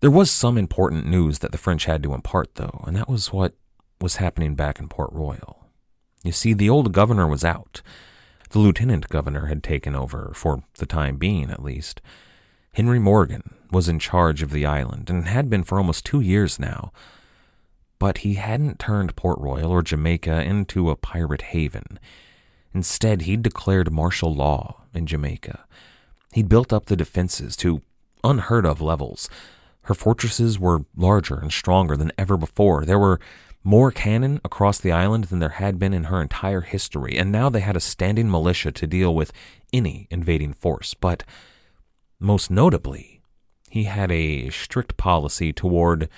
There 0.00 0.10
was 0.10 0.30
some 0.30 0.58
important 0.58 1.06
news 1.06 1.40
that 1.40 1.52
the 1.52 1.58
French 1.58 1.86
had 1.86 2.02
to 2.02 2.14
impart, 2.14 2.54
though, 2.56 2.84
and 2.86 2.96
that 2.96 3.08
was 3.08 3.32
what 3.32 3.54
was 4.00 4.16
happening 4.16 4.54
back 4.54 4.78
in 4.78 4.88
Port 4.88 5.10
Royal. 5.12 5.66
You 6.22 6.32
see, 6.32 6.52
the 6.52 6.70
old 6.70 6.92
governor 6.92 7.26
was 7.26 7.44
out. 7.44 7.82
The 8.50 8.58
lieutenant 8.58 9.08
governor 9.08 9.46
had 9.46 9.62
taken 9.62 9.94
over, 9.94 10.32
for 10.34 10.62
the 10.78 10.86
time 10.86 11.16
being 11.16 11.50
at 11.50 11.62
least. 11.62 12.00
Henry 12.72 12.98
Morgan 12.98 13.54
was 13.70 13.88
in 13.88 13.98
charge 13.98 14.42
of 14.42 14.50
the 14.50 14.66
island 14.66 15.10
and 15.10 15.26
had 15.26 15.48
been 15.50 15.64
for 15.64 15.78
almost 15.78 16.04
two 16.04 16.20
years 16.20 16.58
now. 16.58 16.92
But 17.98 18.18
he 18.18 18.34
hadn't 18.34 18.78
turned 18.78 19.16
Port 19.16 19.38
Royal 19.38 19.70
or 19.70 19.82
Jamaica 19.82 20.42
into 20.42 20.90
a 20.90 20.96
pirate 20.96 21.42
haven. 21.42 21.98
Instead, 22.74 23.22
he'd 23.22 23.42
declared 23.42 23.90
martial 23.90 24.34
law 24.34 24.82
in 24.92 25.06
Jamaica. 25.06 25.64
He'd 26.32 26.48
built 26.48 26.72
up 26.72 26.86
the 26.86 26.96
defenses 26.96 27.56
to 27.56 27.80
unheard 28.22 28.66
of 28.66 28.82
levels. 28.82 29.30
Her 29.82 29.94
fortresses 29.94 30.58
were 30.58 30.84
larger 30.94 31.36
and 31.36 31.50
stronger 31.50 31.96
than 31.96 32.12
ever 32.18 32.36
before. 32.36 32.84
There 32.84 32.98
were 32.98 33.20
more 33.66 33.90
cannon 33.90 34.40
across 34.44 34.78
the 34.78 34.92
island 34.92 35.24
than 35.24 35.40
there 35.40 35.48
had 35.48 35.76
been 35.76 35.92
in 35.92 36.04
her 36.04 36.22
entire 36.22 36.60
history, 36.60 37.18
and 37.18 37.32
now 37.32 37.48
they 37.48 37.58
had 37.58 37.76
a 37.76 37.80
standing 37.80 38.30
militia 38.30 38.70
to 38.70 38.86
deal 38.86 39.12
with 39.12 39.32
any 39.72 40.06
invading 40.08 40.52
force. 40.52 40.94
But 40.94 41.24
most 42.20 42.48
notably, 42.48 43.22
he 43.68 43.82
had 43.82 44.12
a 44.12 44.50
strict 44.50 44.96
policy 44.96 45.52
toward 45.52 46.08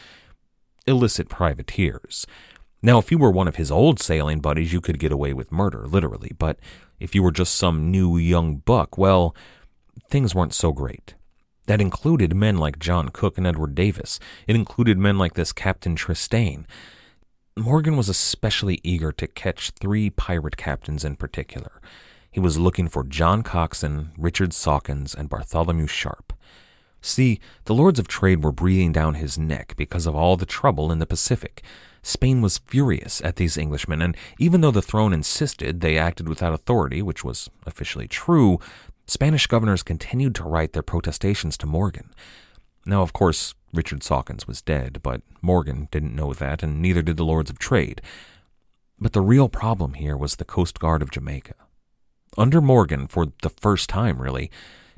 illicit 0.86 1.30
privateers. 1.30 2.26
Now, 2.82 2.98
if 2.98 3.10
you 3.10 3.16
were 3.16 3.30
one 3.30 3.48
of 3.48 3.56
his 3.56 3.70
old 3.70 3.98
sailing 3.98 4.40
buddies, 4.40 4.74
you 4.74 4.82
could 4.82 4.98
get 4.98 5.10
away 5.10 5.32
with 5.32 5.50
murder, 5.50 5.86
literally, 5.88 6.32
but 6.38 6.58
if 7.00 7.14
you 7.14 7.22
were 7.22 7.32
just 7.32 7.54
some 7.54 7.90
new 7.90 8.18
young 8.18 8.56
buck, 8.56 8.98
well, 8.98 9.34
things 10.10 10.34
weren't 10.34 10.52
so 10.52 10.70
great. 10.70 11.14
That 11.64 11.80
included 11.80 12.36
men 12.36 12.58
like 12.58 12.78
John 12.78 13.08
Cook 13.08 13.38
and 13.38 13.46
Edward 13.46 13.74
Davis. 13.74 14.20
It 14.46 14.54
included 14.54 14.98
men 14.98 15.16
like 15.16 15.32
this 15.32 15.52
Captain 15.52 15.96
Tristane. 15.96 16.66
Morgan 17.58 17.96
was 17.96 18.08
especially 18.08 18.80
eager 18.82 19.10
to 19.12 19.26
catch 19.26 19.70
three 19.70 20.10
pirate 20.10 20.56
captains 20.56 21.04
in 21.04 21.16
particular. 21.16 21.80
He 22.30 22.40
was 22.40 22.58
looking 22.58 22.88
for 22.88 23.02
John 23.02 23.42
Coxon, 23.42 24.12
Richard 24.16 24.52
Sawkins, 24.52 25.14
and 25.14 25.28
Bartholomew 25.28 25.86
Sharp. 25.86 26.32
See, 27.00 27.40
the 27.64 27.74
lords 27.74 27.98
of 27.98 28.08
trade 28.08 28.44
were 28.44 28.52
breathing 28.52 28.92
down 28.92 29.14
his 29.14 29.38
neck 29.38 29.74
because 29.76 30.06
of 30.06 30.14
all 30.14 30.36
the 30.36 30.46
trouble 30.46 30.92
in 30.92 30.98
the 30.98 31.06
Pacific. 31.06 31.62
Spain 32.02 32.40
was 32.40 32.58
furious 32.58 33.20
at 33.22 33.36
these 33.36 33.58
Englishmen, 33.58 34.02
and 34.02 34.16
even 34.38 34.60
though 34.60 34.70
the 34.70 34.82
throne 34.82 35.12
insisted 35.12 35.80
they 35.80 35.98
acted 35.98 36.28
without 36.28 36.54
authority, 36.54 37.02
which 37.02 37.24
was 37.24 37.50
officially 37.66 38.08
true, 38.08 38.58
Spanish 39.06 39.46
governors 39.46 39.82
continued 39.82 40.34
to 40.36 40.44
write 40.44 40.74
their 40.74 40.82
protestations 40.82 41.56
to 41.56 41.66
Morgan. 41.66 42.10
Now, 42.84 43.02
of 43.02 43.12
course, 43.12 43.54
Richard 43.72 44.02
Sawkins 44.02 44.46
was 44.46 44.62
dead, 44.62 45.00
but 45.02 45.22
Morgan 45.42 45.88
didn't 45.90 46.16
know 46.16 46.32
that, 46.32 46.62
and 46.62 46.80
neither 46.80 47.02
did 47.02 47.16
the 47.16 47.24
Lords 47.24 47.50
of 47.50 47.58
Trade. 47.58 48.00
But 48.98 49.12
the 49.12 49.20
real 49.20 49.48
problem 49.48 49.94
here 49.94 50.16
was 50.16 50.36
the 50.36 50.44
Coast 50.44 50.78
Guard 50.78 51.02
of 51.02 51.10
Jamaica. 51.10 51.54
Under 52.36 52.60
Morgan, 52.60 53.06
for 53.06 53.26
the 53.42 53.50
first 53.50 53.88
time 53.88 54.20
really, 54.20 54.50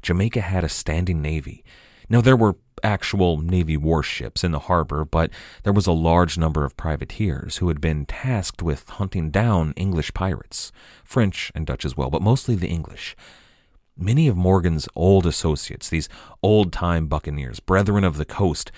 Jamaica 0.02 0.40
had 0.40 0.64
a 0.64 0.68
standing 0.68 1.20
navy. 1.20 1.64
Now, 2.08 2.20
there 2.20 2.36
were 2.36 2.56
actual 2.82 3.38
Navy 3.38 3.76
warships 3.76 4.42
in 4.42 4.52
the 4.52 4.60
harbor, 4.60 5.04
but 5.04 5.30
there 5.62 5.72
was 5.72 5.86
a 5.86 5.92
large 5.92 6.38
number 6.38 6.64
of 6.64 6.76
privateers 6.76 7.58
who 7.58 7.68
had 7.68 7.80
been 7.80 8.06
tasked 8.06 8.62
with 8.62 8.88
hunting 8.88 9.30
down 9.30 9.74
English 9.76 10.12
pirates, 10.14 10.72
French 11.04 11.52
and 11.54 11.66
Dutch 11.66 11.84
as 11.84 11.96
well, 11.96 12.10
but 12.10 12.22
mostly 12.22 12.54
the 12.54 12.68
English. 12.68 13.16
Many 14.02 14.28
of 14.28 14.36
Morgan's 14.36 14.88
old 14.96 15.26
associates, 15.26 15.90
these 15.90 16.08
old 16.42 16.72
time 16.72 17.06
buccaneers, 17.06 17.60
brethren 17.60 18.02
of 18.02 18.16
the 18.16 18.24
coast, 18.24 18.72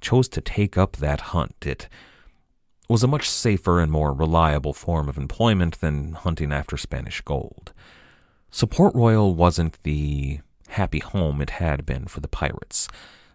chose 0.00 0.28
to 0.28 0.40
take 0.40 0.78
up 0.78 0.98
that 0.98 1.20
hunt. 1.32 1.56
It 1.66 1.88
was 2.88 3.02
a 3.02 3.08
much 3.08 3.28
safer 3.28 3.80
and 3.80 3.90
more 3.90 4.14
reliable 4.14 4.72
form 4.72 5.08
of 5.08 5.18
employment 5.18 5.80
than 5.80 6.12
hunting 6.12 6.52
after 6.52 6.76
Spanish 6.76 7.20
gold. 7.22 7.72
So 8.52 8.68
Port 8.68 8.94
Royal 8.94 9.34
wasn't 9.34 9.82
the 9.82 10.38
happy 10.68 11.00
home 11.00 11.42
it 11.42 11.50
had 11.50 11.84
been 11.84 12.06
for 12.06 12.20
the 12.20 12.28
pirates. 12.28 12.86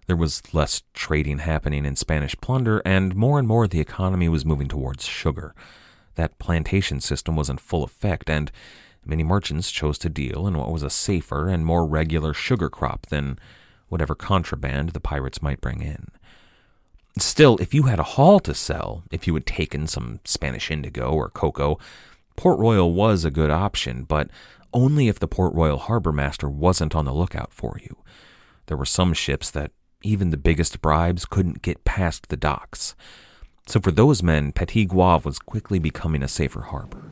There 0.07 0.15
was 0.15 0.41
less 0.53 0.83
trading 0.93 1.39
happening 1.39 1.85
in 1.85 1.97
Spanish 1.97 2.37
plunder, 2.37 2.81
and 2.85 3.17
more 3.17 3.37
and 3.37 3.47
more 3.49 3.67
the 3.67 3.81
economy 3.81 4.29
was 4.29 4.45
moving 4.45 4.69
towards 4.69 5.05
sugar. 5.05 5.53
That 6.15 6.39
plantation 6.39 7.01
system 7.01 7.35
was 7.35 7.49
in 7.49 7.57
full 7.57 7.83
effect, 7.83 8.29
and 8.29 8.49
many 9.05 9.23
merchants 9.23 9.71
chose 9.71 9.97
to 9.99 10.09
deal 10.09 10.47
in 10.47 10.57
what 10.57 10.71
was 10.71 10.83
a 10.83 10.89
safer 10.89 11.47
and 11.47 11.65
more 11.65 11.85
regular 11.85 12.33
sugar 12.33 12.69
crop 12.69 13.07
than 13.07 13.37
whatever 13.89 14.15
contraband 14.15 14.89
the 14.89 14.99
pirates 14.99 15.41
might 15.41 15.61
bring 15.61 15.81
in. 15.81 16.07
Still, 17.19 17.57
if 17.57 17.73
you 17.73 17.83
had 17.83 17.99
a 17.99 18.03
haul 18.03 18.39
to 18.39 18.55
sell, 18.55 19.03
if 19.11 19.27
you 19.27 19.33
had 19.35 19.45
taken 19.45 19.85
some 19.85 20.19
Spanish 20.25 20.71
indigo 20.71 21.11
or 21.11 21.29
cocoa, 21.29 21.77
Port 22.35 22.57
Royal 22.57 22.91
was 22.91 23.23
a 23.23 23.31
good 23.31 23.51
option, 23.51 24.03
but 24.03 24.29
only 24.73 25.07
if 25.07 25.19
the 25.19 25.27
Port 25.27 25.53
Royal 25.53 25.77
harbor 25.77 26.11
master 26.11 26.49
wasn't 26.49 26.95
on 26.95 27.05
the 27.05 27.13
lookout 27.13 27.53
for 27.53 27.79
you. 27.81 27.97
There 28.65 28.77
were 28.77 28.85
some 28.85 29.13
ships 29.13 29.51
that 29.51 29.71
even 30.01 30.31
the 30.31 30.37
biggest 30.37 30.81
bribes 30.81 31.25
couldn't 31.25 31.61
get 31.61 31.85
past 31.85 32.29
the 32.29 32.37
docks. 32.37 32.95
So 33.67 33.79
for 33.79 33.91
those 33.91 34.23
men, 34.23 34.51
Petit 34.51 34.87
Goave 34.87 35.23
was 35.23 35.39
quickly 35.39 35.79
becoming 35.79 36.23
a 36.23 36.27
safer 36.27 36.61
harbor. 36.61 37.11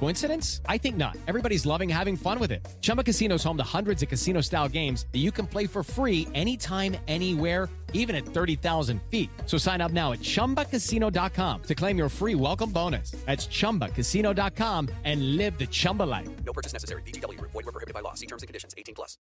Coincidence? 0.00 0.60
I 0.66 0.78
think 0.78 0.96
not. 0.96 1.16
Everybody's 1.26 1.66
loving 1.66 1.88
having 1.88 2.16
fun 2.16 2.38
with 2.38 2.50
it. 2.52 2.66
Chumba 2.80 3.02
Casino 3.02 3.34
is 3.34 3.44
home 3.44 3.56
to 3.58 3.62
hundreds 3.62 4.02
of 4.02 4.08
casino 4.08 4.40
style 4.40 4.68
games 4.68 5.06
that 5.12 5.18
you 5.18 5.30
can 5.30 5.46
play 5.46 5.66
for 5.66 5.82
free 5.82 6.26
anytime, 6.32 6.96
anywhere, 7.08 7.68
even 7.92 8.14
at 8.16 8.24
30,000 8.24 9.00
feet. 9.10 9.28
So 9.46 9.58
sign 9.58 9.80
up 9.80 9.92
now 9.92 10.12
at 10.12 10.20
chumbacasino.com 10.20 11.62
to 11.64 11.74
claim 11.74 11.98
your 11.98 12.08
free 12.08 12.34
welcome 12.34 12.70
bonus. 12.70 13.10
That's 13.26 13.46
chumbacasino.com 13.48 14.88
and 15.04 15.36
live 15.36 15.58
the 15.58 15.66
Chumba 15.66 16.04
life. 16.04 16.28
No 16.44 16.52
purchase 16.52 16.72
necessary. 16.72 17.02
VGW 17.02 17.38
Group. 17.38 17.50
Void 17.52 17.66
were 17.66 17.72
prohibited 17.72 17.94
by 17.94 18.00
law. 18.00 18.14
See 18.14 18.26
terms 18.26 18.42
and 18.42 18.48
conditions. 18.48 18.74
18 18.78 18.94
plus. 18.94 19.18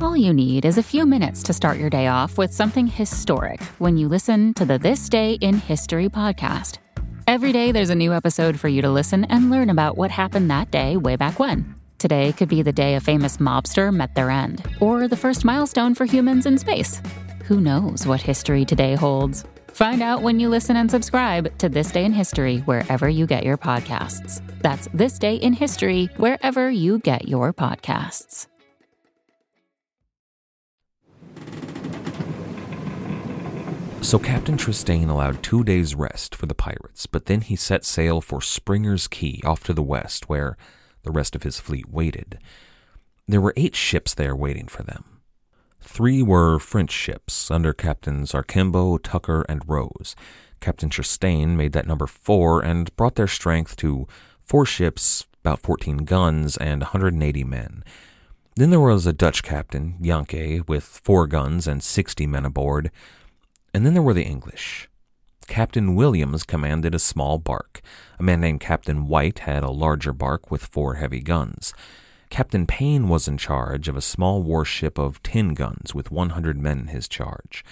All 0.00 0.16
you 0.16 0.32
need 0.32 0.64
is 0.64 0.78
a 0.78 0.82
few 0.82 1.06
minutes 1.06 1.42
to 1.44 1.52
start 1.52 1.78
your 1.78 1.90
day 1.90 2.08
off 2.08 2.36
with 2.36 2.52
something 2.52 2.86
historic 2.86 3.62
when 3.78 3.96
you 3.96 4.08
listen 4.08 4.52
to 4.54 4.64
the 4.64 4.78
This 4.78 5.08
Day 5.08 5.34
in 5.34 5.56
History 5.56 6.08
podcast. 6.08 6.83
Every 7.26 7.52
day, 7.52 7.72
there's 7.72 7.88
a 7.88 7.94
new 7.94 8.12
episode 8.12 8.60
for 8.60 8.68
you 8.68 8.82
to 8.82 8.90
listen 8.90 9.24
and 9.24 9.50
learn 9.50 9.70
about 9.70 9.96
what 9.96 10.10
happened 10.10 10.50
that 10.50 10.70
day 10.70 10.98
way 10.98 11.16
back 11.16 11.38
when. 11.38 11.74
Today 11.96 12.32
could 12.32 12.50
be 12.50 12.60
the 12.60 12.72
day 12.72 12.96
a 12.96 13.00
famous 13.00 13.38
mobster 13.38 13.90
met 13.90 14.14
their 14.14 14.30
end, 14.30 14.62
or 14.78 15.08
the 15.08 15.16
first 15.16 15.42
milestone 15.42 15.94
for 15.94 16.04
humans 16.04 16.44
in 16.44 16.58
space. 16.58 17.00
Who 17.46 17.62
knows 17.62 18.06
what 18.06 18.20
history 18.20 18.66
today 18.66 18.94
holds? 18.94 19.44
Find 19.68 20.02
out 20.02 20.20
when 20.20 20.38
you 20.38 20.50
listen 20.50 20.76
and 20.76 20.90
subscribe 20.90 21.56
to 21.58 21.70
This 21.70 21.90
Day 21.90 22.04
in 22.04 22.12
History 22.12 22.58
wherever 22.58 23.08
you 23.08 23.26
get 23.26 23.42
your 23.42 23.56
podcasts. 23.56 24.42
That's 24.60 24.86
This 24.92 25.18
Day 25.18 25.36
in 25.36 25.54
History 25.54 26.10
wherever 26.18 26.70
you 26.70 26.98
get 26.98 27.26
your 27.26 27.54
podcasts. 27.54 28.48
So 34.04 34.18
Captain 34.18 34.58
Tristane 34.58 35.08
allowed 35.08 35.42
two 35.42 35.64
days' 35.64 35.94
rest 35.94 36.34
for 36.34 36.44
the 36.44 36.54
pirates, 36.54 37.06
but 37.06 37.24
then 37.24 37.40
he 37.40 37.56
set 37.56 37.86
sail 37.86 38.20
for 38.20 38.42
Springer's 38.42 39.08
Key 39.08 39.40
off 39.46 39.64
to 39.64 39.72
the 39.72 39.82
west, 39.82 40.28
where 40.28 40.58
the 41.04 41.10
rest 41.10 41.34
of 41.34 41.42
his 41.42 41.58
fleet 41.58 41.88
waited. 41.88 42.38
There 43.26 43.40
were 43.40 43.54
eight 43.56 43.74
ships 43.74 44.12
there 44.12 44.36
waiting 44.36 44.66
for 44.68 44.82
them. 44.82 45.22
Three 45.80 46.22
were 46.22 46.58
French 46.58 46.90
ships 46.90 47.50
under 47.50 47.72
Captains 47.72 48.34
Archambault, 48.34 49.04
Tucker, 49.04 49.46
and 49.48 49.66
Rose. 49.66 50.14
Captain 50.60 50.90
Tristane 50.90 51.56
made 51.56 51.72
that 51.72 51.86
number 51.86 52.06
four 52.06 52.60
and 52.60 52.94
brought 52.96 53.14
their 53.14 53.26
strength 53.26 53.74
to 53.76 54.06
four 54.44 54.66
ships, 54.66 55.26
about 55.42 55.60
14 55.60 56.04
guns, 56.04 56.58
and 56.58 56.82
180 56.82 57.42
men. 57.44 57.82
Then 58.54 58.68
there 58.68 58.80
was 58.80 59.06
a 59.06 59.14
Dutch 59.14 59.42
captain, 59.42 59.96
Janke, 60.02 60.68
with 60.68 60.84
four 60.84 61.26
guns 61.26 61.66
and 61.66 61.82
60 61.82 62.26
men 62.26 62.44
aboard. 62.44 62.90
And 63.74 63.84
then 63.84 63.92
there 63.92 64.02
were 64.02 64.14
the 64.14 64.22
English. 64.22 64.88
Captain 65.48 65.96
Williams 65.96 66.44
commanded 66.44 66.94
a 66.94 66.98
small 67.00 67.38
bark. 67.38 67.82
A 68.18 68.22
man 68.22 68.40
named 68.40 68.60
Captain 68.60 69.08
White 69.08 69.40
had 69.40 69.64
a 69.64 69.70
larger 69.70 70.12
bark 70.12 70.50
with 70.50 70.64
four 70.64 70.94
heavy 70.94 71.20
guns. 71.20 71.74
Captain 72.30 72.66
Payne 72.66 73.08
was 73.08 73.28
in 73.28 73.36
charge 73.36 73.88
of 73.88 73.96
a 73.96 74.00
small 74.00 74.42
warship 74.42 74.96
of 74.96 75.22
10 75.22 75.54
guns 75.54 75.94
with 75.94 76.10
100 76.10 76.56
men 76.56 76.78
in 76.78 76.86
his 76.86 77.08
charge. 77.08 77.64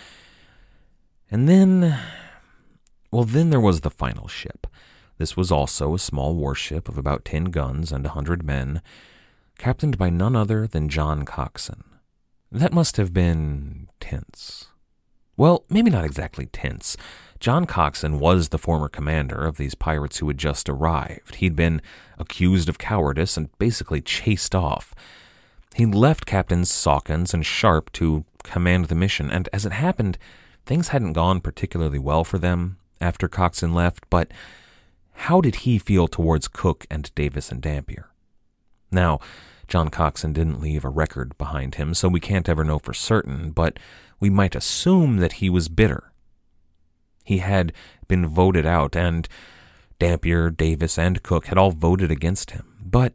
And 1.30 1.48
then, 1.48 1.98
well, 3.10 3.24
then 3.24 3.50
there 3.50 3.60
was 3.60 3.80
the 3.80 3.90
final 3.90 4.28
ship. 4.28 4.66
This 5.18 5.36
was 5.36 5.50
also 5.50 5.94
a 5.94 5.98
small 5.98 6.34
warship 6.34 6.88
of 6.88 6.98
about 6.98 7.24
10 7.24 7.44
guns 7.46 7.92
and 7.92 8.04
a 8.04 8.10
100 8.10 8.44
men, 8.44 8.82
captained 9.56 9.98
by 9.98 10.10
none 10.10 10.36
other 10.36 10.66
than 10.66 10.88
John 10.88 11.24
Coxon. 11.24 11.84
That 12.50 12.72
must 12.72 12.98
have 12.98 13.14
been 13.14 13.88
tense. 13.98 14.66
Well, 15.36 15.64
maybe 15.68 15.90
not 15.90 16.04
exactly 16.04 16.46
tense. 16.46 16.96
John 17.40 17.66
Coxon 17.66 18.20
was 18.20 18.50
the 18.50 18.58
former 18.58 18.88
commander 18.88 19.44
of 19.44 19.56
these 19.56 19.74
pirates 19.74 20.18
who 20.18 20.28
had 20.28 20.38
just 20.38 20.68
arrived. 20.68 21.36
He'd 21.36 21.56
been 21.56 21.82
accused 22.18 22.68
of 22.68 22.78
cowardice 22.78 23.36
and 23.36 23.56
basically 23.58 24.00
chased 24.00 24.54
off. 24.54 24.94
He'd 25.74 25.94
left 25.94 26.26
Captains 26.26 26.70
Sawkins 26.70 27.34
and 27.34 27.44
Sharp 27.44 27.90
to 27.92 28.24
command 28.44 28.86
the 28.86 28.94
mission, 28.94 29.30
and 29.30 29.48
as 29.52 29.66
it 29.66 29.72
happened, 29.72 30.18
things 30.66 30.88
hadn't 30.88 31.14
gone 31.14 31.40
particularly 31.40 31.98
well 31.98 32.24
for 32.24 32.38
them 32.38 32.78
after 33.00 33.26
Coxon 33.26 33.74
left, 33.74 34.08
but 34.10 34.30
how 35.14 35.40
did 35.40 35.56
he 35.56 35.78
feel 35.78 36.08
towards 36.08 36.48
Cook 36.48 36.86
and 36.90 37.12
Davis 37.14 37.50
and 37.50 37.60
Dampier? 37.60 38.10
Now, 38.90 39.20
John 39.66 39.88
Coxon 39.88 40.32
didn't 40.32 40.60
leave 40.60 40.84
a 40.84 40.90
record 40.90 41.36
behind 41.38 41.76
him, 41.76 41.94
so 41.94 42.08
we 42.08 42.20
can't 42.20 42.48
ever 42.48 42.64
know 42.64 42.78
for 42.78 42.92
certain, 42.92 43.50
but 43.50 43.78
we 44.22 44.30
might 44.30 44.54
assume 44.54 45.16
that 45.16 45.34
he 45.34 45.50
was 45.50 45.68
bitter. 45.68 46.12
He 47.24 47.38
had 47.38 47.72
been 48.06 48.24
voted 48.24 48.64
out, 48.64 48.94
and 48.94 49.28
Dampier, 49.98 50.48
Davis, 50.48 50.96
and 50.96 51.24
Cook 51.24 51.46
had 51.46 51.58
all 51.58 51.72
voted 51.72 52.12
against 52.12 52.52
him. 52.52 52.76
But 52.80 53.14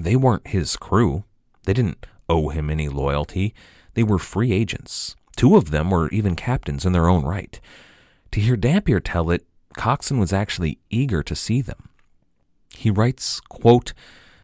they 0.00 0.16
weren't 0.16 0.46
his 0.46 0.74
crew. 0.78 1.24
They 1.66 1.74
didn't 1.74 2.06
owe 2.30 2.48
him 2.48 2.70
any 2.70 2.88
loyalty. 2.88 3.54
They 3.92 4.02
were 4.02 4.18
free 4.18 4.52
agents. 4.52 5.16
Two 5.36 5.54
of 5.54 5.70
them 5.70 5.90
were 5.90 6.08
even 6.08 6.34
captains 6.34 6.86
in 6.86 6.92
their 6.92 7.10
own 7.10 7.22
right. 7.26 7.60
To 8.30 8.40
hear 8.40 8.56
Dampier 8.56 9.00
tell 9.00 9.30
it, 9.30 9.46
Coxon 9.76 10.18
was 10.18 10.32
actually 10.32 10.78
eager 10.88 11.22
to 11.22 11.36
see 11.36 11.60
them. 11.60 11.90
He 12.70 12.90
writes, 12.90 13.38
quote, 13.50 13.92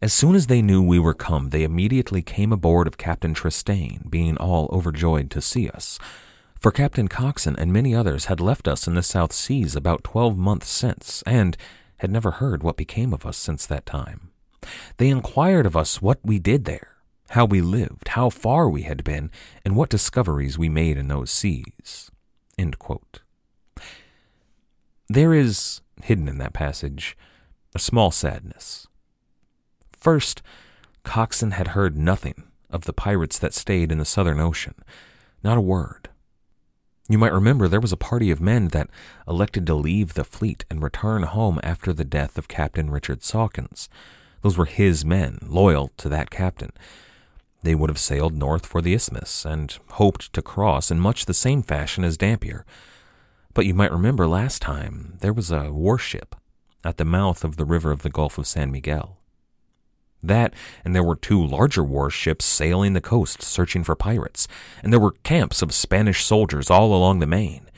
as 0.03 0.13
soon 0.13 0.35
as 0.35 0.49
they 0.49 0.61
knew 0.61 0.83
we 0.83 0.99
were 0.99 1.15
come, 1.15 1.51
they 1.51 1.63
immediately 1.63 2.23
came 2.23 2.53
aboard 2.53 2.89
of 2.89 2.99
Captain 2.99 3.35
Tristane, 3.35 4.11
being 4.11 4.37
all 4.37 4.69
overjoyed 4.73 5.31
to 5.31 5.41
see 5.41 5.69
us. 5.69 5.99
For 6.59 6.73
Captain 6.73 7.07
Coxon 7.07 7.57
and 7.57 7.73
many 7.73 7.95
others 7.95 8.25
had 8.25 8.41
left 8.41 8.67
us 8.67 8.89
in 8.89 8.95
the 8.95 9.03
South 9.03 9.33
Seas 9.33 9.77
about 9.77 10.03
twelve 10.03 10.37
months 10.37 10.69
since, 10.69 11.23
and 11.25 11.57
had 11.99 12.11
never 12.11 12.33
heard 12.33 12.65
what 12.65 12.77
became 12.77 13.15
of 13.15 13.25
us 13.25 13.37
since 13.37 13.65
that 13.67 13.87
time. 13.87 14.33
They 14.97 15.09
inquired 15.09 15.67
of 15.67 15.77
us 15.77 16.03
what 16.03 16.19
we 16.25 16.41
did 16.41 16.65
there, 16.65 16.97
how 17.31 17.45
we 17.45 17.61
lived, 17.61 18.09
how 18.09 18.29
far 18.29 18.69
we 18.69 18.83
had 18.83 19.05
been, 19.05 19.31
and 19.65 19.77
what 19.77 19.89
discoveries 19.89 20.59
we 20.59 20.69
made 20.69 20.99
in 20.99 21.07
those 21.09 21.31
seas. 21.31 22.11
There 25.09 25.35
is, 25.35 25.81
hidden 26.03 26.27
in 26.27 26.39
that 26.39 26.55
passage, 26.55 27.17
a 27.75 27.79
small 27.79 28.11
sadness. 28.11 28.87
First, 30.03 30.43
Coxon 31.05 31.53
had 31.53 31.69
heard 31.69 31.97
nothing 31.97 32.43
of 32.71 32.87
the 32.87 32.93
pirates 32.93 33.39
that 33.39 33.55
stayed 33.55 33.93
in 33.93 33.99
the 33.99 34.05
Southern 34.05 34.41
Ocean, 34.41 34.75
not 35.45 35.57
a 35.57 35.61
word. 35.61 36.09
You 37.09 37.19
might 37.19 37.33
remember 37.33 37.69
there 37.69 37.79
was 37.79 37.93
a 37.93 37.97
party 37.97 38.33
of 38.33 38.41
men 38.41 38.67
that 38.69 38.91
elected 39.29 39.65
to 39.69 39.77
leave 39.77 40.15
the 40.15 40.25
fleet 40.25 40.65
and 40.69 40.83
return 40.83 41.23
home 41.23 41.61
after 41.63 41.93
the 41.93 42.05
death 42.05 42.37
of 42.37 42.49
Captain 42.49 42.91
Richard 42.91 43.23
Sawkins. 43.23 43.89
Those 44.41 44.59
were 44.59 44.65
his 44.65 45.05
men, 45.05 45.39
loyal 45.47 45.93
to 45.99 46.09
that 46.09 46.31
captain. 46.31 46.73
They 47.63 47.77
would 47.77 47.89
have 47.89 48.01
sailed 48.01 48.35
north 48.35 48.67
for 48.67 48.83
the 48.83 48.95
isthmus 48.95 49.45
and 49.45 49.79
hoped 49.91 50.33
to 50.33 50.43
cross 50.43 50.91
in 50.91 50.99
much 50.99 51.27
the 51.27 51.33
same 51.33 51.63
fashion 51.63 52.03
as 52.03 52.17
Dampier. 52.17 52.67
But 53.55 53.67
you 53.67 53.75
might 53.75 53.93
remember 53.93 54.27
last 54.27 54.63
time 54.63 55.19
there 55.21 55.33
was 55.33 55.53
a 55.53 55.71
warship 55.71 56.35
at 56.83 56.97
the 56.97 57.05
mouth 57.05 57.45
of 57.45 57.57
the 57.57 57.65
river 57.65 57.93
of 57.93 58.03
the 58.03 58.11
Gulf 58.11 58.37
of 58.37 58.49
San 58.49 58.73
Miguel. 58.73 59.22
That, 60.23 60.55
and 60.85 60.95
there 60.95 61.03
were 61.03 61.17
two 61.17 61.45
larger 61.45 61.83
warships 61.83 62.45
sailing 62.45 62.93
the 62.93 63.01
coast 63.01 63.43
searching 63.43 63.83
for 63.83 63.97
pirates, 63.97 64.47
and 64.83 64.93
there 64.93 65.01
were 65.01 65.17
camps 65.25 65.63
of 65.63 65.75
Spanish 65.75 66.25
soldiers 66.25 66.71
all 66.71 66.95
along 66.95 67.19
the 67.19 67.27
main. 67.27 67.69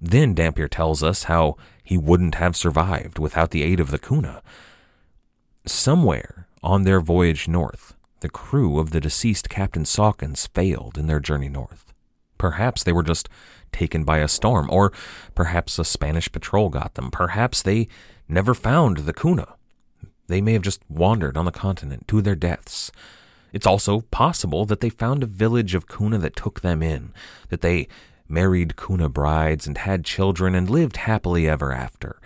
Then 0.00 0.34
Dampier 0.34 0.68
tells 0.68 1.02
us 1.02 1.24
how 1.24 1.56
he 1.82 1.96
wouldn't 1.96 2.36
have 2.36 2.56
survived 2.56 3.18
without 3.18 3.50
the 3.50 3.62
aid 3.62 3.80
of 3.80 3.90
the 3.90 3.98
Kuna. 3.98 4.42
Somewhere 5.66 6.46
on 6.62 6.82
their 6.82 7.00
voyage 7.00 7.48
north, 7.48 7.94
the 8.20 8.28
crew 8.28 8.78
of 8.78 8.90
the 8.90 9.00
deceased 9.00 9.48
Captain 9.48 9.84
Sawkins 9.84 10.46
failed 10.48 10.98
in 10.98 11.06
their 11.06 11.20
journey 11.20 11.48
north. 11.48 11.92
Perhaps 12.36 12.84
they 12.84 12.92
were 12.92 13.02
just 13.02 13.28
taken 13.72 14.04
by 14.04 14.18
a 14.18 14.28
storm, 14.28 14.68
or 14.70 14.92
perhaps 15.34 15.78
a 15.78 15.84
Spanish 15.84 16.30
patrol 16.30 16.68
got 16.68 16.94
them. 16.94 17.10
Perhaps 17.10 17.62
they 17.62 17.88
never 18.28 18.54
found 18.54 18.98
the 18.98 19.12
Kuna. 19.12 19.57
They 20.28 20.40
may 20.40 20.52
have 20.52 20.62
just 20.62 20.82
wandered 20.88 21.36
on 21.36 21.44
the 21.44 21.50
continent 21.50 22.06
to 22.08 22.22
their 22.22 22.36
deaths. 22.36 22.92
It's 23.52 23.66
also 23.66 24.02
possible 24.10 24.64
that 24.66 24.80
they 24.80 24.90
found 24.90 25.22
a 25.22 25.26
village 25.26 25.74
of 25.74 25.88
Kuna 25.88 26.18
that 26.18 26.36
took 26.36 26.60
them 26.60 26.82
in, 26.82 27.12
that 27.48 27.62
they 27.62 27.88
married 28.28 28.76
Kuna 28.76 29.08
brides 29.08 29.66
and 29.66 29.78
had 29.78 30.04
children 30.04 30.54
and 30.54 30.68
lived 30.68 30.98
happily 30.98 31.48
ever 31.48 31.72
after. 31.72 32.20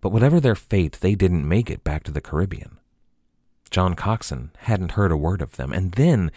But 0.00 0.10
whatever 0.10 0.40
their 0.40 0.54
fate, 0.54 0.98
they 1.00 1.14
didn't 1.14 1.46
make 1.48 1.70
it 1.70 1.84
back 1.84 2.02
to 2.04 2.10
the 2.10 2.20
Caribbean. 2.20 2.78
John 3.70 3.94
Coxon 3.94 4.50
hadn't 4.60 4.92
heard 4.92 5.12
a 5.12 5.16
word 5.16 5.42
of 5.42 5.56
them. 5.56 5.72
And 5.72 5.92
then 5.92 6.30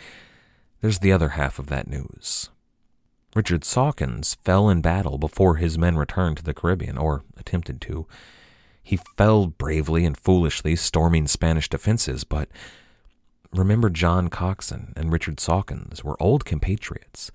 there's 0.82 1.00
the 1.00 1.14
other 1.14 1.30
half 1.30 1.58
of 1.58 1.68
that 1.68 1.88
news. 1.88 2.50
Richard 3.34 3.64
Sawkins 3.64 4.36
fell 4.44 4.70
in 4.70 4.82
battle 4.82 5.18
before 5.18 5.56
his 5.56 5.78
men 5.78 5.96
returned 5.96 6.36
to 6.38 6.44
the 6.44 6.54
Caribbean, 6.54 6.98
or 6.98 7.24
attempted 7.38 7.80
to. 7.82 8.06
He 8.84 8.98
fell 9.18 9.48
bravely 9.48 10.06
and 10.06 10.18
foolishly, 10.18 10.76
storming 10.76 11.28
Spanish 11.28 11.70
defenses, 11.70 12.24
but 12.24 12.50
remember 13.54 13.90
John 13.90 14.30
Coxon 14.30 14.94
and 14.96 15.12
Richard 15.12 15.40
Sawkins 15.40 16.04
were 16.04 16.22
old 16.22 16.46
compatriots. 16.46 17.32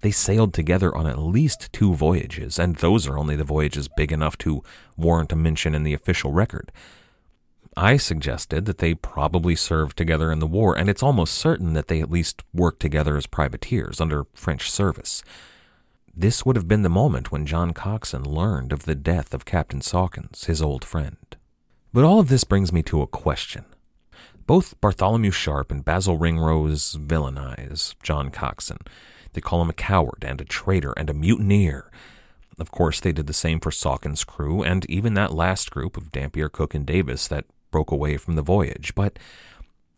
They 0.00 0.10
sailed 0.10 0.54
together 0.54 0.94
on 0.96 1.06
at 1.06 1.18
least 1.18 1.72
two 1.72 1.94
voyages, 1.94 2.58
and 2.58 2.76
those 2.76 3.06
are 3.06 3.18
only 3.18 3.36
the 3.36 3.44
voyages 3.44 3.88
big 3.88 4.12
enough 4.12 4.38
to 4.38 4.62
warrant 4.96 5.32
a 5.32 5.36
mention 5.36 5.74
in 5.74 5.82
the 5.84 5.94
official 5.94 6.32
record. 6.32 6.72
I 7.76 7.98
suggested 7.98 8.64
that 8.64 8.78
they 8.78 8.94
probably 8.94 9.54
served 9.54 9.96
together 9.96 10.32
in 10.32 10.38
the 10.38 10.46
war, 10.46 10.76
and 10.76 10.88
it's 10.88 11.02
almost 11.02 11.34
certain 11.34 11.74
that 11.74 11.88
they 11.88 12.00
at 12.00 12.10
least 12.10 12.42
worked 12.52 12.80
together 12.80 13.16
as 13.16 13.26
privateers 13.26 14.00
under 14.00 14.24
French 14.34 14.70
service. 14.70 15.22
This 16.14 16.44
would 16.44 16.56
have 16.56 16.68
been 16.68 16.82
the 16.82 16.88
moment 16.88 17.30
when 17.30 17.46
John 17.46 17.72
Coxon 17.72 18.24
learned 18.24 18.72
of 18.72 18.84
the 18.84 18.94
death 18.94 19.32
of 19.32 19.44
Captain 19.44 19.80
Sawkins, 19.80 20.44
his 20.44 20.60
old 20.60 20.84
friend. 20.84 21.16
But 21.92 22.04
all 22.04 22.20
of 22.20 22.28
this 22.28 22.44
brings 22.44 22.72
me 22.72 22.82
to 22.84 23.02
a 23.02 23.06
question. 23.06 23.64
Both 24.46 24.80
Bartholomew 24.80 25.30
Sharp 25.30 25.70
and 25.70 25.84
Basil 25.84 26.18
Ringrose 26.18 26.96
villainize 26.96 27.94
John 28.02 28.30
Coxon. 28.30 28.78
They 29.32 29.40
call 29.40 29.62
him 29.62 29.70
a 29.70 29.74
coward 29.74 30.24
and 30.24 30.40
a 30.40 30.44
traitor 30.44 30.92
and 30.96 31.08
a 31.08 31.14
mutineer. 31.14 31.90
Of 32.58 32.72
course, 32.72 33.00
they 33.00 33.12
did 33.12 33.28
the 33.28 33.32
same 33.32 33.60
for 33.60 33.70
Sawkins' 33.70 34.24
crew 34.24 34.62
and 34.62 34.84
even 34.90 35.14
that 35.14 35.32
last 35.32 35.70
group 35.70 35.96
of 35.96 36.10
Dampier, 36.10 36.48
Cook, 36.48 36.74
and 36.74 36.84
Davis 36.84 37.28
that 37.28 37.46
broke 37.70 37.92
away 37.92 38.16
from 38.16 38.34
the 38.34 38.42
voyage. 38.42 38.92
But 38.94 39.18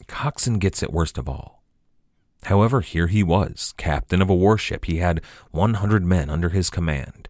Coxon 0.06 0.58
gets 0.58 0.82
it 0.82 0.92
worst 0.92 1.16
of 1.16 1.28
all. 1.28 1.61
However, 2.44 2.80
here 2.80 3.06
he 3.06 3.22
was, 3.22 3.72
captain 3.76 4.20
of 4.20 4.28
a 4.28 4.34
warship. 4.34 4.84
He 4.84 4.98
had 4.98 5.20
100 5.50 6.04
men 6.04 6.28
under 6.28 6.48
his 6.48 6.70
command. 6.70 7.28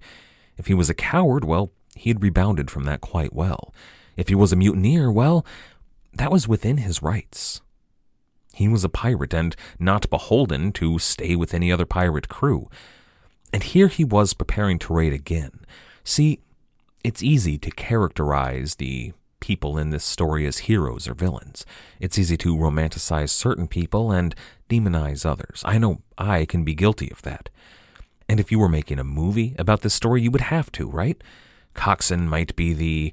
If 0.57 0.67
he 0.67 0.75
was 0.75 0.89
a 0.89 0.95
coward, 0.95 1.45
well, 1.45 1.71
he 1.95 2.11
had 2.11 2.23
rebounded 2.23 2.71
from 2.71 2.85
that 2.85 3.01
quite 3.01 3.33
well. 3.33 3.75
If 4.17 4.29
he 4.29 4.35
was 4.35 4.53
a 4.53 4.57
mutineer, 4.57 5.11
well, 5.11 5.45
that 6.15 6.31
was 6.31 6.49
within 6.49 6.79
his 6.79 7.03
rights. 7.03 7.61
He 8.55 8.69
was 8.69 8.85
a 8.85 8.89
pirate 8.89 9.35
and 9.35 9.57
not 9.79 10.11
beholden 10.11 10.73
to 10.73 10.99
stay 10.99 11.37
with 11.37 11.55
any 11.55 11.73
other 11.73 11.87
pirate 11.87 12.29
crew. 12.29 12.69
And 13.53 13.63
here 13.63 13.89
he 13.89 14.05
was 14.05 14.35
preparing 14.35 14.79
to 14.81 14.95
raid 14.95 15.13
again. 15.13 15.61
See, 16.05 16.41
it's 17.05 17.23
easy 17.23 17.59
to 17.59 17.71
characterize 17.71 18.77
the 18.77 19.13
people 19.43 19.77
in 19.77 19.91
this 19.91 20.05
story 20.05 20.47
as 20.47 20.59
heroes 20.59 21.09
or 21.09 21.15
villains. 21.15 21.67
It's 22.01 22.19
easy 22.19 22.37
to 22.39 22.57
romanticize 22.57 23.31
certain 23.31 23.67
people 23.67 24.13
and 24.13 24.35
demonize 24.71 25.27
others. 25.27 25.63
I 25.67 25.77
know 25.79 26.01
I 26.17 26.47
can 26.47 26.63
be 26.65 26.75
guilty 26.75 27.11
of 27.11 27.21
that. 27.23 27.51
And 28.29 28.39
if 28.39 28.53
you 28.53 28.59
were 28.61 28.69
making 28.69 29.01
a 29.01 29.05
movie 29.05 29.55
about 29.59 29.83
this 29.83 29.93
story, 29.93 30.23
you 30.23 30.31
would 30.31 30.43
have 30.43 30.71
to, 30.73 30.89
right? 30.89 31.21
Coxon 31.75 32.29
might 32.29 32.55
be 32.55 32.73
the 32.73 33.13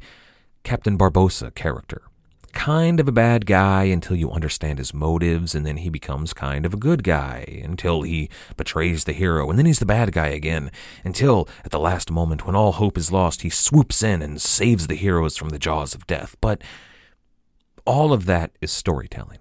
Captain 0.63 0.97
Barbossa 0.97 1.53
character, 1.55 2.03
kind 2.49 2.99
of 2.99 3.07
a 3.07 3.11
bad 3.11 3.45
guy 3.45 3.83
until 3.83 4.15
you 4.15 4.31
understand 4.31 4.77
his 4.79 4.93
motives, 4.93 5.55
and 5.55 5.65
then 5.65 5.77
he 5.77 5.89
becomes 5.89 6.33
kind 6.33 6.65
of 6.65 6.73
a 6.73 6.77
good 6.77 7.03
guy 7.03 7.61
until 7.63 8.01
he 8.01 8.29
betrays 8.57 9.03
the 9.03 9.13
hero, 9.13 9.49
and 9.49 9.57
then 9.57 9.65
he's 9.65 9.79
the 9.79 9.85
bad 9.85 10.11
guy 10.11 10.27
again, 10.27 10.71
until 11.03 11.47
at 11.63 11.71
the 11.71 11.79
last 11.79 12.11
moment 12.11 12.45
when 12.45 12.55
all 12.55 12.73
hope 12.73 12.97
is 12.97 13.11
lost, 13.11 13.41
he 13.41 13.49
swoops 13.49 14.03
in 14.03 14.21
and 14.21 14.41
saves 14.41 14.87
the 14.87 14.95
heroes 14.95 15.37
from 15.37 15.49
the 15.49 15.59
jaws 15.59 15.95
of 15.95 16.07
death. 16.07 16.35
But 16.41 16.61
all 17.85 18.13
of 18.13 18.25
that 18.25 18.51
is 18.61 18.71
storytelling. 18.71 19.39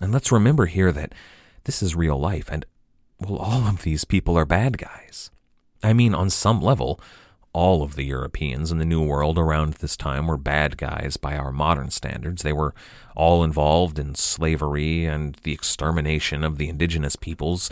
And 0.00 0.12
let's 0.12 0.32
remember 0.32 0.66
here 0.66 0.92
that 0.92 1.14
this 1.64 1.82
is 1.82 1.94
real 1.94 2.18
life, 2.18 2.48
and 2.50 2.66
well, 3.18 3.36
all 3.36 3.68
of 3.68 3.82
these 3.82 4.04
people 4.04 4.36
are 4.36 4.44
bad 4.44 4.78
guys. 4.78 5.30
I 5.82 5.92
mean, 5.92 6.14
on 6.14 6.30
some 6.30 6.60
level, 6.60 7.00
all 7.52 7.82
of 7.82 7.96
the 7.96 8.04
Europeans 8.04 8.72
in 8.72 8.78
the 8.78 8.84
New 8.84 9.04
World 9.04 9.38
around 9.38 9.74
this 9.74 9.96
time 9.96 10.26
were 10.26 10.36
bad 10.36 10.76
guys 10.76 11.16
by 11.16 11.36
our 11.36 11.52
modern 11.52 11.90
standards. 11.90 12.42
They 12.42 12.52
were 12.52 12.74
all 13.14 13.44
involved 13.44 13.98
in 13.98 14.14
slavery 14.14 15.04
and 15.04 15.36
the 15.42 15.52
extermination 15.52 16.44
of 16.44 16.58
the 16.58 16.68
indigenous 16.68 17.16
peoples. 17.16 17.70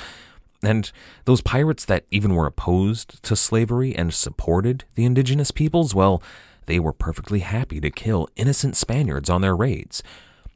And 0.63 0.91
those 1.25 1.41
pirates 1.41 1.87
that 1.87 2.05
even 2.11 2.35
were 2.35 2.47
opposed 2.47 3.23
to 3.23 3.35
slavery 3.35 3.95
and 3.95 4.13
supported 4.13 4.85
the 4.95 5.07
indigenous 5.07 5.51
peoples, 5.51 5.95
well, 5.95 6.23
they 6.67 6.79
were 6.79 6.93
perfectly 6.93 7.41
happy 7.41 7.81
to 7.81 7.91
kill 7.91 8.29
innocent 8.37 8.77
Spaniards 8.77 9.31
on 9.31 9.41
their 9.41 9.57
raids. 9.57 10.03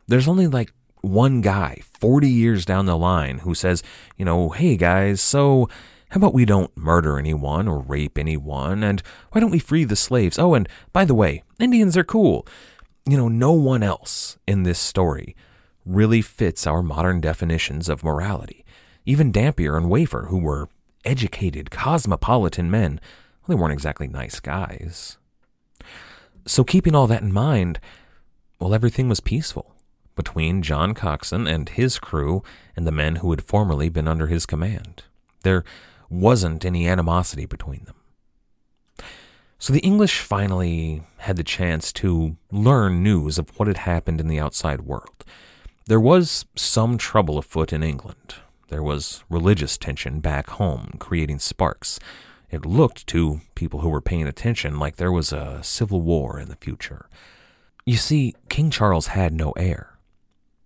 There's 0.07 0.29
only 0.29 0.47
like 0.47 0.73
one 1.01 1.41
guy 1.41 1.81
40 1.99 2.29
years 2.29 2.65
down 2.65 2.87
the 2.87 2.97
line 2.97 3.39
who 3.39 3.55
says, 3.55 3.83
you 4.17 4.25
know, 4.25 4.51
hey 4.51 4.77
guys, 4.77 5.21
so 5.21 5.69
how 6.15 6.19
about 6.19 6.33
we 6.33 6.45
don't 6.45 6.77
murder 6.77 7.19
anyone 7.19 7.67
or 7.67 7.81
rape 7.81 8.17
anyone? 8.19 8.85
And 8.85 9.03
why 9.33 9.41
don't 9.41 9.51
we 9.51 9.59
free 9.59 9.83
the 9.83 9.97
slaves? 9.97 10.39
Oh, 10.39 10.55
and 10.55 10.69
by 10.93 11.05
the 11.05 11.13
way, 11.13 11.43
Indians 11.59 11.97
are 11.97 12.05
cool. 12.05 12.47
You 13.05 13.17
know, 13.17 13.27
no 13.27 13.51
one 13.51 13.83
else 13.83 14.39
in 14.47 14.63
this 14.63 14.79
story 14.79 15.35
really 15.85 16.23
fits 16.23 16.69
our 16.69 16.85
modern 16.85 17.21
definitions 17.21 17.89
of 17.89 18.05
morality. 18.05 18.65
Even 19.05 19.33
Dampier 19.33 19.77
and 19.77 19.91
Wafer, 19.91 20.27
who 20.27 20.39
were 20.39 20.69
educated, 21.05 21.73
cosmopolitan 21.73 22.71
men, 22.71 23.01
well, 23.41 23.57
they 23.57 23.61
weren't 23.61 23.73
exactly 23.73 24.07
nice 24.07 24.39
guys. 24.39 25.19
So, 26.47 26.63
keeping 26.63 26.95
all 26.95 27.09
that 27.09 27.23
in 27.23 27.33
mind, 27.33 27.81
well, 28.61 28.73
everything 28.73 29.09
was 29.09 29.19
peaceful 29.19 29.75
between 30.15 30.63
John 30.63 30.95
Coxon 30.95 31.49
and 31.49 31.71
his 31.71 31.99
crew 31.99 32.45
and 32.77 32.87
the 32.87 32.93
men 32.93 33.17
who 33.17 33.33
had 33.33 33.43
formerly 33.43 33.89
been 33.89 34.07
under 34.07 34.29
his 34.29 34.47
command. 34.47 35.03
There 35.43 35.65
wasn't 36.21 36.65
any 36.65 36.89
animosity 36.89 37.47
between 37.47 37.85
them. 37.85 37.95
So 39.59 39.73
the 39.73 39.81
English 39.81 40.21
finally 40.21 41.03
had 41.19 41.37
the 41.37 41.45
chance 41.45 41.93
to 41.95 42.37
learn 42.51 43.03
news 43.03 43.39
of 43.39 43.49
what 43.59 43.69
had 43.69 43.79
happened 43.79 44.21
in 44.21 44.29
the 44.29 44.39
outside 44.39 44.83
world. 44.83 45.25
There 45.87 46.01
was 46.01 46.45
some 46.55 46.99
trouble 46.99 47.39
afoot 47.39 47.73
in 47.73 47.83
England. 47.83 48.35
There 48.69 48.83
was 48.83 49.25
religious 49.29 49.79
tension 49.79 50.21
back 50.21 50.51
home, 50.51 50.97
creating 50.99 51.39
sparks. 51.39 51.99
It 52.51 52.67
looked 52.67 53.07
to 53.09 53.41
people 53.55 53.81
who 53.81 53.89
were 53.89 54.01
paying 54.01 54.27
attention 54.27 54.79
like 54.79 54.97
there 54.97 55.13
was 55.13 55.33
a 55.33 55.61
civil 55.63 56.01
war 56.01 56.39
in 56.39 56.49
the 56.49 56.57
future. 56.57 57.09
You 57.87 57.97
see, 57.97 58.35
King 58.49 58.71
Charles 58.71 59.09
had 59.09 59.33
no 59.33 59.53
heir. 59.53 59.99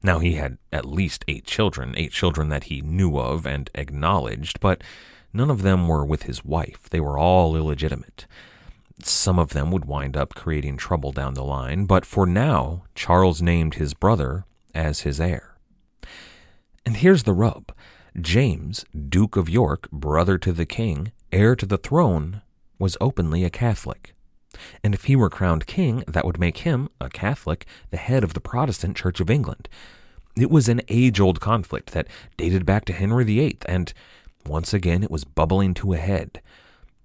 Now, 0.03 0.21
he 0.21 0.35
had 0.35 0.59
at 0.73 0.85
least 0.85 1.25
eight 1.27 1.45
children, 1.45 1.95
eight 1.97 2.13
children 2.13 2.49
that 2.51 2.65
he 2.65 2.81
knew 2.81 3.19
of 3.19 3.47
and 3.47 3.69
acknowledged, 3.75 4.61
but 4.61 4.83
None 5.33 5.51
of 5.51 5.63
them 5.63 5.89
were 5.89 6.05
with 6.05 6.25
his 6.25 6.45
wife, 6.45 6.89
they 6.91 7.01
were 7.01 7.19
all 7.19 7.57
illegitimate. 7.57 8.27
Some 9.03 9.39
of 9.39 9.51
them 9.51 9.71
would 9.71 9.85
wind 9.85 10.17
up 10.17 10.35
creating 10.35 10.77
trouble 10.77 11.13
down 11.13 11.35
the 11.35 11.45
line, 11.45 11.85
but 11.85 12.05
for 12.05 12.27
now, 12.27 12.85
Charles 12.95 13.41
named 13.41 13.75
his 13.75 13.95
brother 13.95 14.45
as 14.75 15.01
his 15.01 15.21
heir. 15.21 15.57
And 16.85 16.97
here's 16.97 17.23
the 17.25 17.33
rub 17.33 17.73
James, 18.21 18.85
Duke 19.09 19.37
of 19.37 19.49
York, 19.49 19.91
brother 19.91 20.39
to 20.39 20.53
the 20.53 20.67
king, 20.67 21.13
heir 21.31 21.55
to 21.55 21.67
the 21.67 21.79
throne, 21.79 22.43
was 22.79 22.97
openly 23.01 23.45
a 23.45 23.51
Catholic. 23.51 24.15
And 24.83 24.95
if 24.95 25.05
he 25.05 25.15
were 25.15 25.31
crowned 25.31 25.67
king, 25.67 26.03
that 26.09 26.25
would 26.25 26.41
make 26.41 26.59
him, 26.59 26.89
a 27.01 27.09
Catholic, 27.09 27.67
the 27.91 27.97
head 27.97 28.25
of 28.25 28.35
the 28.35 28.41
Protestant 28.41 28.97
Church 28.97 29.21
of 29.21 29.31
England. 29.31 29.69
It 30.37 30.51
was 30.51 30.69
an 30.69 30.81
age 30.89 31.21
old 31.21 31.41
conflict 31.41 31.93
that 31.93 32.09
dated 32.37 32.65
back 32.65 32.85
to 32.87 32.93
Henry 32.93 33.25
VIII, 33.25 33.59
and 33.67 33.93
once 34.49 34.75
again, 34.75 35.03
it 35.03 35.11
was 35.11 35.25
bubbling 35.25 35.75
to 35.75 35.93
a 35.93 35.99
head. 35.99 36.41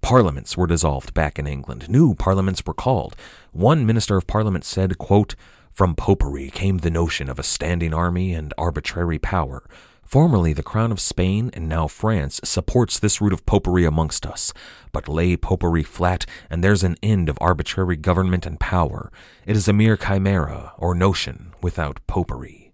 Parliaments 0.00 0.56
were 0.56 0.66
dissolved 0.66 1.14
back 1.14 1.38
in 1.38 1.46
England. 1.46 1.88
New 1.88 2.14
parliaments 2.14 2.62
were 2.66 2.74
called. 2.74 3.16
One 3.52 3.86
minister 3.86 4.16
of 4.16 4.26
parliament 4.26 4.64
said, 4.64 4.98
quote, 4.98 5.34
From 5.72 5.94
popery 5.94 6.50
came 6.50 6.78
the 6.78 6.90
notion 6.90 7.30
of 7.30 7.38
a 7.38 7.42
standing 7.42 7.94
army 7.94 8.34
and 8.34 8.52
arbitrary 8.58 9.18
power. 9.18 9.62
Formerly, 10.04 10.52
the 10.52 10.62
crown 10.62 10.92
of 10.92 11.00
Spain 11.00 11.50
and 11.54 11.68
now 11.68 11.88
France 11.88 12.40
supports 12.44 12.98
this 12.98 13.20
root 13.20 13.32
of 13.32 13.46
popery 13.46 13.84
amongst 13.84 14.26
us. 14.26 14.52
But 14.92 15.08
lay 15.08 15.36
popery 15.36 15.82
flat, 15.82 16.26
and 16.50 16.62
there's 16.62 16.84
an 16.84 16.96
end 17.02 17.28
of 17.28 17.38
arbitrary 17.40 17.96
government 17.96 18.46
and 18.46 18.60
power. 18.60 19.10
It 19.46 19.56
is 19.56 19.66
a 19.68 19.72
mere 19.72 19.96
chimera 19.96 20.74
or 20.76 20.94
notion 20.94 21.54
without 21.62 22.00
popery. 22.06 22.72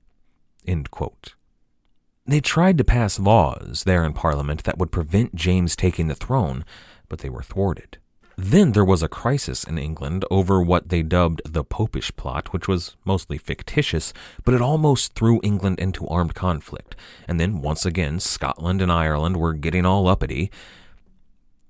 They 2.26 2.40
tried 2.40 2.78
to 2.78 2.84
pass 2.84 3.18
laws 3.18 3.84
there 3.84 4.04
in 4.04 4.12
Parliament 4.12 4.64
that 4.64 4.78
would 4.78 4.92
prevent 4.92 5.34
James 5.34 5.74
taking 5.74 6.08
the 6.08 6.14
throne, 6.14 6.64
but 7.08 7.20
they 7.20 7.30
were 7.30 7.42
thwarted. 7.42 7.98
Then 8.36 8.72
there 8.72 8.84
was 8.84 9.02
a 9.02 9.08
crisis 9.08 9.64
in 9.64 9.76
England 9.76 10.24
over 10.30 10.62
what 10.62 10.88
they 10.88 11.02
dubbed 11.02 11.42
the 11.44 11.64
Popish 11.64 12.14
Plot, 12.16 12.54
which 12.54 12.66
was 12.66 12.96
mostly 13.04 13.36
fictitious, 13.36 14.14
but 14.44 14.54
it 14.54 14.62
almost 14.62 15.14
threw 15.14 15.40
England 15.42 15.78
into 15.78 16.08
armed 16.08 16.34
conflict. 16.34 16.96
And 17.28 17.38
then 17.38 17.60
once 17.60 17.84
again, 17.84 18.18
Scotland 18.18 18.80
and 18.80 18.90
Ireland 18.90 19.36
were 19.36 19.52
getting 19.52 19.84
all 19.84 20.08
uppity. 20.08 20.50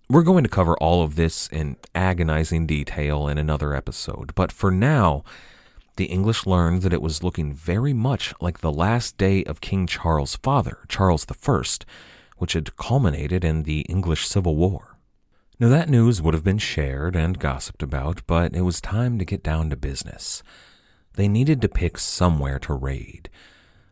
We're 0.09 0.23
going 0.23 0.45
to 0.45 0.51
cover 0.51 0.77
all 0.77 1.03
of 1.03 1.17
this 1.17 1.49
in 1.49 1.77
agonizing 1.95 2.67
detail 2.67 3.27
in 3.27 3.39
another 3.39 3.75
episode, 3.75 4.33
but 4.35 4.53
for 4.53 4.71
now, 4.71 5.25
the 6.01 6.07
English 6.07 6.47
learned 6.47 6.81
that 6.81 6.95
it 6.95 7.03
was 7.03 7.23
looking 7.23 7.53
very 7.53 7.93
much 7.93 8.33
like 8.41 8.61
the 8.61 8.73
last 8.73 9.19
day 9.19 9.45
of 9.45 9.61
King 9.61 9.87
Charles' 9.87 10.37
father, 10.37 10.79
Charles 10.89 11.27
I, 11.29 11.63
which 12.39 12.55
had 12.55 12.75
culminated 12.79 13.45
in 13.45 13.65
the 13.65 13.81
English 13.81 14.27
Civil 14.27 14.57
War. 14.57 14.97
Now, 15.59 15.69
that 15.69 15.91
news 15.91 16.23
would 16.23 16.33
have 16.33 16.43
been 16.43 16.57
shared 16.57 17.15
and 17.15 17.39
gossiped 17.39 17.83
about, 17.83 18.23
but 18.27 18.57
it 18.57 18.63
was 18.63 18.81
time 18.81 19.19
to 19.19 19.27
get 19.27 19.43
down 19.43 19.69
to 19.69 19.77
business. 19.77 20.43
They 21.17 21.29
needed 21.29 21.61
to 21.61 21.69
pick 21.69 21.99
somewhere 21.99 22.59
to 22.61 22.73
raid. 22.73 23.29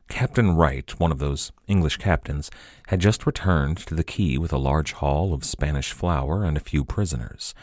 Captain 0.09 0.57
Wright, 0.57 0.99
one 0.99 1.13
of 1.13 1.19
those 1.19 1.53
English 1.67 1.99
captains, 1.99 2.51
had 2.87 3.01
just 3.01 3.27
returned 3.27 3.77
to 3.81 3.95
the 3.95 4.03
quay 4.03 4.39
with 4.39 4.55
a 4.55 4.57
large 4.57 4.93
haul 4.93 5.35
of 5.35 5.45
Spanish 5.45 5.93
flour 5.93 6.43
and 6.43 6.57
a 6.57 6.61
few 6.61 6.87
prisoners. 6.87 7.55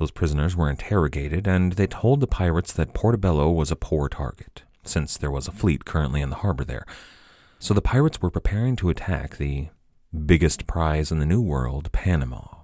Those 0.00 0.10
prisoners 0.10 0.56
were 0.56 0.70
interrogated, 0.70 1.46
and 1.46 1.74
they 1.74 1.86
told 1.86 2.20
the 2.20 2.26
pirates 2.26 2.72
that 2.72 2.94
Portobello 2.94 3.50
was 3.50 3.70
a 3.70 3.76
poor 3.76 4.08
target, 4.08 4.62
since 4.82 5.18
there 5.18 5.30
was 5.30 5.46
a 5.46 5.52
fleet 5.52 5.84
currently 5.84 6.22
in 6.22 6.30
the 6.30 6.36
harbor 6.36 6.64
there. 6.64 6.86
So 7.58 7.74
the 7.74 7.82
pirates 7.82 8.22
were 8.22 8.30
preparing 8.30 8.76
to 8.76 8.88
attack 8.88 9.36
the 9.36 9.68
biggest 10.24 10.66
prize 10.66 11.12
in 11.12 11.18
the 11.18 11.26
New 11.26 11.42
World, 11.42 11.92
Panama. 11.92 12.62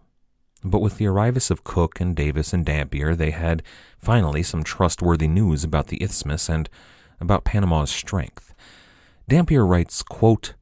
But 0.65 0.81
with 0.81 0.97
the 0.97 1.09
arrivals 1.09 1.51
of 1.51 1.63
Cook 1.63 2.01
and 2.01 2.17
Davis 2.17 2.55
and 2.55 2.65
Dampier, 2.65 3.15
they 3.15 3.33
had 3.33 3.63
finally 3.99 4.43
some 4.43 4.65
trustworthy 4.65 5.29
news 5.29 5.63
about 5.63 5.89
the 5.89 6.03
isthmus 6.03 6.49
and 6.49 6.71
about 7.21 7.45
Panama's 7.45 7.91
strength. 7.91 8.55
Dampier 9.29 9.67
writes, 9.67 10.03
quote, 10.03 10.55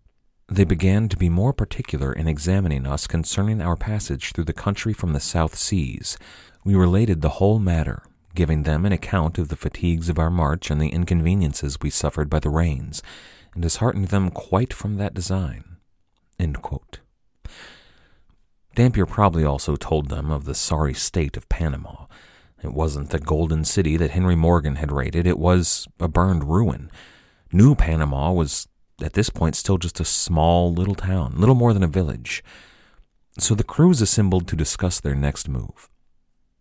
They 0.48 0.64
began 0.64 1.08
to 1.08 1.16
be 1.16 1.28
more 1.28 1.52
particular 1.52 2.12
in 2.12 2.26
examining 2.26 2.84
us 2.84 3.06
concerning 3.06 3.62
our 3.62 3.76
passage 3.76 4.32
through 4.32 4.46
the 4.46 4.52
country 4.52 4.92
from 4.92 5.12
the 5.12 5.20
South 5.20 5.54
Seas. 5.54 6.18
We 6.64 6.74
related 6.74 7.20
the 7.20 7.28
whole 7.28 7.58
matter, 7.58 8.02
giving 8.34 8.62
them 8.62 8.86
an 8.86 8.92
account 8.92 9.36
of 9.38 9.48
the 9.48 9.56
fatigues 9.56 10.08
of 10.08 10.18
our 10.18 10.30
march 10.30 10.70
and 10.70 10.80
the 10.80 10.88
inconveniences 10.88 11.78
we 11.82 11.90
suffered 11.90 12.30
by 12.30 12.40
the 12.40 12.48
rains, 12.48 13.02
and 13.52 13.62
disheartened 13.62 14.08
them 14.08 14.30
quite 14.30 14.72
from 14.72 14.96
that 14.96 15.12
design. 15.12 15.76
Dampier 18.74 19.06
probably 19.06 19.44
also 19.44 19.76
told 19.76 20.08
them 20.08 20.30
of 20.30 20.46
the 20.46 20.54
sorry 20.54 20.94
state 20.94 21.36
of 21.36 21.48
Panama. 21.50 22.06
It 22.62 22.72
wasn't 22.72 23.10
the 23.10 23.20
golden 23.20 23.64
city 23.64 23.98
that 23.98 24.12
Henry 24.12 24.34
Morgan 24.34 24.76
had 24.76 24.90
raided, 24.90 25.26
it 25.26 25.38
was 25.38 25.86
a 26.00 26.08
burned 26.08 26.44
ruin. 26.44 26.90
New 27.52 27.74
Panama 27.74 28.32
was 28.32 28.68
at 29.02 29.12
this 29.12 29.28
point 29.28 29.54
still 29.54 29.76
just 29.76 30.00
a 30.00 30.04
small 30.04 30.72
little 30.72 30.94
town, 30.94 31.34
little 31.36 31.54
more 31.54 31.74
than 31.74 31.82
a 31.82 31.88
village. 31.88 32.42
So 33.38 33.54
the 33.54 33.64
crews 33.64 34.00
assembled 34.00 34.48
to 34.48 34.56
discuss 34.56 34.98
their 34.98 35.14
next 35.14 35.46
move. 35.48 35.90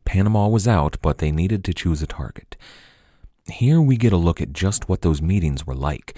Panama 0.06 0.48
was 0.48 0.68
out, 0.68 0.98
but 1.02 1.18
they 1.18 1.32
needed 1.32 1.64
to 1.66 1.74
choose 1.74 2.02
a 2.02 2.08
target. 2.08 2.56
Here 3.52 3.82
we 3.82 3.98
get 3.98 4.14
a 4.14 4.18
look 4.18 4.42
at 4.42 4.54
just 4.54 4.88
what 4.88 5.02
those 5.02 5.22
meetings 5.22 5.68
were 5.68 5.76
like. 5.76 6.18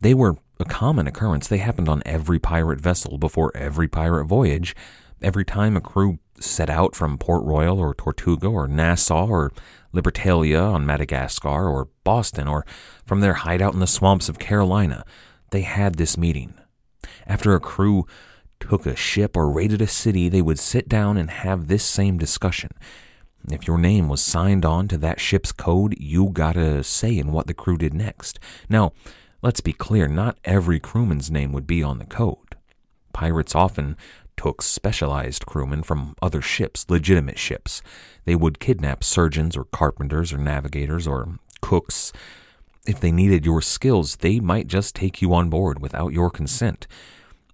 They 0.00 0.14
were 0.14 0.36
a 0.58 0.64
common 0.64 1.06
occurrence. 1.06 1.48
They 1.48 1.58
happened 1.58 1.88
on 1.88 2.02
every 2.06 2.38
pirate 2.38 2.80
vessel 2.80 3.18
before 3.18 3.56
every 3.56 3.88
pirate 3.88 4.26
voyage, 4.26 4.74
Every 5.22 5.44
time 5.44 5.76
a 5.76 5.82
crew 5.82 6.18
set 6.38 6.70
out 6.70 6.96
from 6.96 7.18
Port 7.18 7.44
Royal 7.44 7.78
or 7.78 7.92
Tortuga 7.92 8.46
or 8.46 8.66
Nassau 8.66 9.26
or 9.26 9.52
Libertalia 9.92 10.72
on 10.72 10.86
Madagascar 10.86 11.68
or 11.68 11.88
Boston 12.04 12.48
or 12.48 12.64
from 13.04 13.20
their 13.20 13.34
hideout 13.34 13.74
in 13.74 13.80
the 13.80 13.86
swamps 13.86 14.30
of 14.30 14.38
Carolina, 14.38 15.04
they 15.50 15.60
had 15.60 15.96
this 15.96 16.16
meeting. 16.16 16.54
After 17.26 17.54
a 17.54 17.60
crew 17.60 18.06
took 18.60 18.86
a 18.86 18.96
ship 18.96 19.36
or 19.36 19.50
raided 19.50 19.82
a 19.82 19.86
city, 19.86 20.30
they 20.30 20.40
would 20.40 20.58
sit 20.58 20.88
down 20.88 21.18
and 21.18 21.30
have 21.30 21.66
this 21.68 21.84
same 21.84 22.16
discussion. 22.16 22.70
If 23.48 23.66
your 23.66 23.78
name 23.78 24.08
was 24.08 24.20
signed 24.20 24.64
on 24.64 24.88
to 24.88 24.98
that 24.98 25.20
ship's 25.20 25.52
code, 25.52 25.96
you 25.98 26.28
got 26.28 26.56
a 26.56 26.84
say 26.84 27.16
in 27.16 27.32
what 27.32 27.46
the 27.46 27.54
crew 27.54 27.78
did 27.78 27.94
next. 27.94 28.38
Now, 28.68 28.92
let's 29.42 29.60
be 29.60 29.72
clear, 29.72 30.08
not 30.08 30.38
every 30.44 30.78
crewman's 30.78 31.30
name 31.30 31.52
would 31.52 31.66
be 31.66 31.82
on 31.82 31.98
the 31.98 32.04
code. 32.04 32.56
Pirates 33.12 33.54
often 33.54 33.96
took 34.36 34.62
specialized 34.62 35.46
crewmen 35.46 35.82
from 35.82 36.14
other 36.22 36.40
ships, 36.40 36.86
legitimate 36.88 37.38
ships. 37.38 37.82
They 38.24 38.34
would 38.34 38.60
kidnap 38.60 39.04
surgeons 39.04 39.56
or 39.56 39.64
carpenters 39.64 40.32
or 40.32 40.38
navigators 40.38 41.06
or 41.06 41.38
cooks. 41.60 42.12
If 42.86 43.00
they 43.00 43.12
needed 43.12 43.44
your 43.44 43.60
skills, 43.60 44.16
they 44.16 44.40
might 44.40 44.66
just 44.66 44.94
take 44.94 45.20
you 45.20 45.34
on 45.34 45.50
board 45.50 45.80
without 45.80 46.12
your 46.12 46.30
consent. 46.30 46.86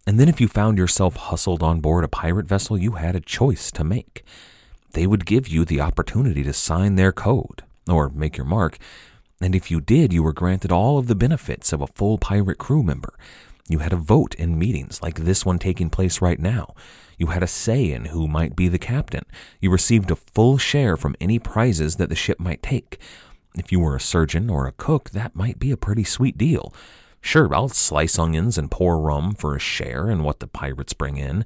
And 0.07 0.21
then 0.21 0.29
if 0.29 0.41
you 0.41 0.47
found 0.47 0.79
yourself 0.79 1.17
hustled 1.17 1.63
on 1.63 1.81
board 1.81 2.05
a 2.05 2.09
pirate 2.09 2.47
vessel, 2.47 2.79
you 2.79 2.93
had 2.93 3.17
a 3.17 3.21
choice 3.21 3.73
to 3.73 3.83
make. 3.83 4.23
They 4.97 5.07
would 5.07 5.27
give 5.27 5.47
you 5.47 5.67
the 5.67 5.83
opportunity 5.83 6.43
to 6.43 6.55
sign 6.55 6.95
their 6.95 7.13
code, 7.13 7.65
or 7.87 8.09
make 8.09 8.39
your 8.39 8.47
mark, 8.47 8.79
and 9.43 9.55
if 9.55 9.71
you 9.71 9.79
did, 9.79 10.11
you 10.11 10.23
were 10.23 10.33
granted 10.33 10.73
all 10.73 10.97
of 10.97 11.07
the 11.07 11.15
benefits 11.15 11.71
of 11.71 11.83
a 11.83 11.87
full 11.87 12.17
pirate 12.17 12.57
crew 12.57 12.83
member. 12.83 13.13
You 13.69 13.81
had 13.81 13.93
a 13.93 13.97
vote 13.97 14.35
in 14.37 14.59
meetings 14.59 15.03
like 15.03 15.17
this 15.17 15.45
one 15.45 15.59
taking 15.59 15.91
place 15.91 16.23
right 16.23 16.39
now. 16.39 16.75
You 17.19 17.27
had 17.27 17.43
a 17.43 17.47
say 17.47 17.93
in 17.93 18.07
who 18.07 18.27
might 18.27 18.57
be 18.57 18.69
the 18.69 18.79
captain. 18.79 19.27
You 19.61 19.71
received 19.71 20.11
a 20.11 20.17
full 20.17 20.57
share 20.57 20.97
from 20.97 21.15
any 21.21 21.39
prizes 21.39 21.97
that 21.97 22.09
the 22.09 22.15
ship 22.15 22.41
might 22.41 22.63
take. 22.63 22.99
If 23.55 23.71
you 23.71 23.81
were 23.81 23.97
a 23.97 24.01
surgeon 24.01 24.49
or 24.49 24.67
a 24.67 24.73
cook, 24.73 25.11
that 25.11 25.37
might 25.37 25.59
be 25.59 25.71
a 25.71 25.77
pretty 25.77 26.05
sweet 26.05 26.39
deal. 26.39 26.73
Sure, 27.21 27.55
I'll 27.55 27.69
slice 27.69 28.19
onions 28.19 28.57
and 28.57 28.71
pour 28.71 28.99
rum 28.99 29.35
for 29.35 29.55
a 29.55 29.61
share 29.61 30.09
in 30.09 30.23
what 30.23 30.41
the 30.41 30.47
pirates 30.47 30.95
bring 30.95 31.19
in. 31.19 31.45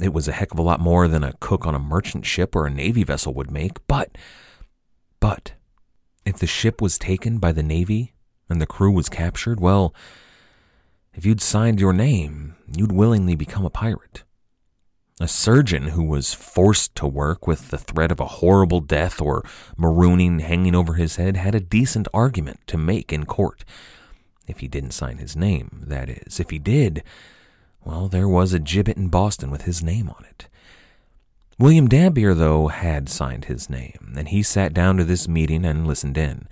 It 0.00 0.12
was 0.12 0.28
a 0.28 0.32
heck 0.32 0.52
of 0.52 0.58
a 0.58 0.62
lot 0.62 0.80
more 0.80 1.08
than 1.08 1.24
a 1.24 1.34
cook 1.40 1.66
on 1.66 1.74
a 1.74 1.80
merchant 1.80 2.24
ship 2.24 2.54
or 2.54 2.66
a 2.66 2.70
navy 2.70 3.02
vessel 3.02 3.34
would 3.34 3.50
make, 3.50 3.84
but, 3.86 4.16
but, 5.18 5.52
if 6.24 6.38
the 6.38 6.46
ship 6.46 6.80
was 6.80 6.98
taken 6.98 7.38
by 7.38 7.52
the 7.52 7.62
navy 7.62 8.12
and 8.48 8.60
the 8.60 8.66
crew 8.66 8.92
was 8.92 9.08
captured, 9.08 9.58
well, 9.58 9.94
if 11.14 11.26
you'd 11.26 11.40
signed 11.40 11.80
your 11.80 11.92
name, 11.92 12.54
you'd 12.76 12.92
willingly 12.92 13.34
become 13.34 13.64
a 13.64 13.70
pirate. 13.70 14.22
A 15.20 15.26
surgeon 15.26 15.88
who 15.88 16.04
was 16.04 16.32
forced 16.32 16.94
to 16.94 17.06
work 17.06 17.48
with 17.48 17.70
the 17.70 17.78
threat 17.78 18.12
of 18.12 18.20
a 18.20 18.26
horrible 18.26 18.78
death 18.78 19.20
or 19.20 19.44
marooning 19.76 20.40
hanging 20.40 20.76
over 20.76 20.94
his 20.94 21.16
head 21.16 21.36
had 21.36 21.56
a 21.56 21.60
decent 21.60 22.06
argument 22.14 22.60
to 22.68 22.78
make 22.78 23.12
in 23.12 23.26
court. 23.26 23.64
If 24.46 24.60
he 24.60 24.68
didn't 24.68 24.92
sign 24.92 25.18
his 25.18 25.34
name, 25.34 25.82
that 25.88 26.08
is. 26.08 26.38
If 26.38 26.50
he 26.50 26.60
did, 26.60 27.02
well, 27.84 28.08
there 28.08 28.28
was 28.28 28.52
a 28.52 28.58
gibbet 28.58 28.96
in 28.96 29.08
Boston 29.08 29.50
with 29.50 29.62
his 29.62 29.82
name 29.82 30.08
on 30.08 30.24
it. 30.24 30.48
William 31.58 31.88
Dampier, 31.88 32.34
though, 32.34 32.68
had 32.68 33.08
signed 33.08 33.46
his 33.46 33.68
name, 33.68 34.14
and 34.16 34.28
he 34.28 34.42
sat 34.42 34.72
down 34.72 34.96
to 34.96 35.04
this 35.04 35.26
meeting 35.26 35.64
and 35.64 35.86
listened 35.86 36.16
in. 36.16 36.46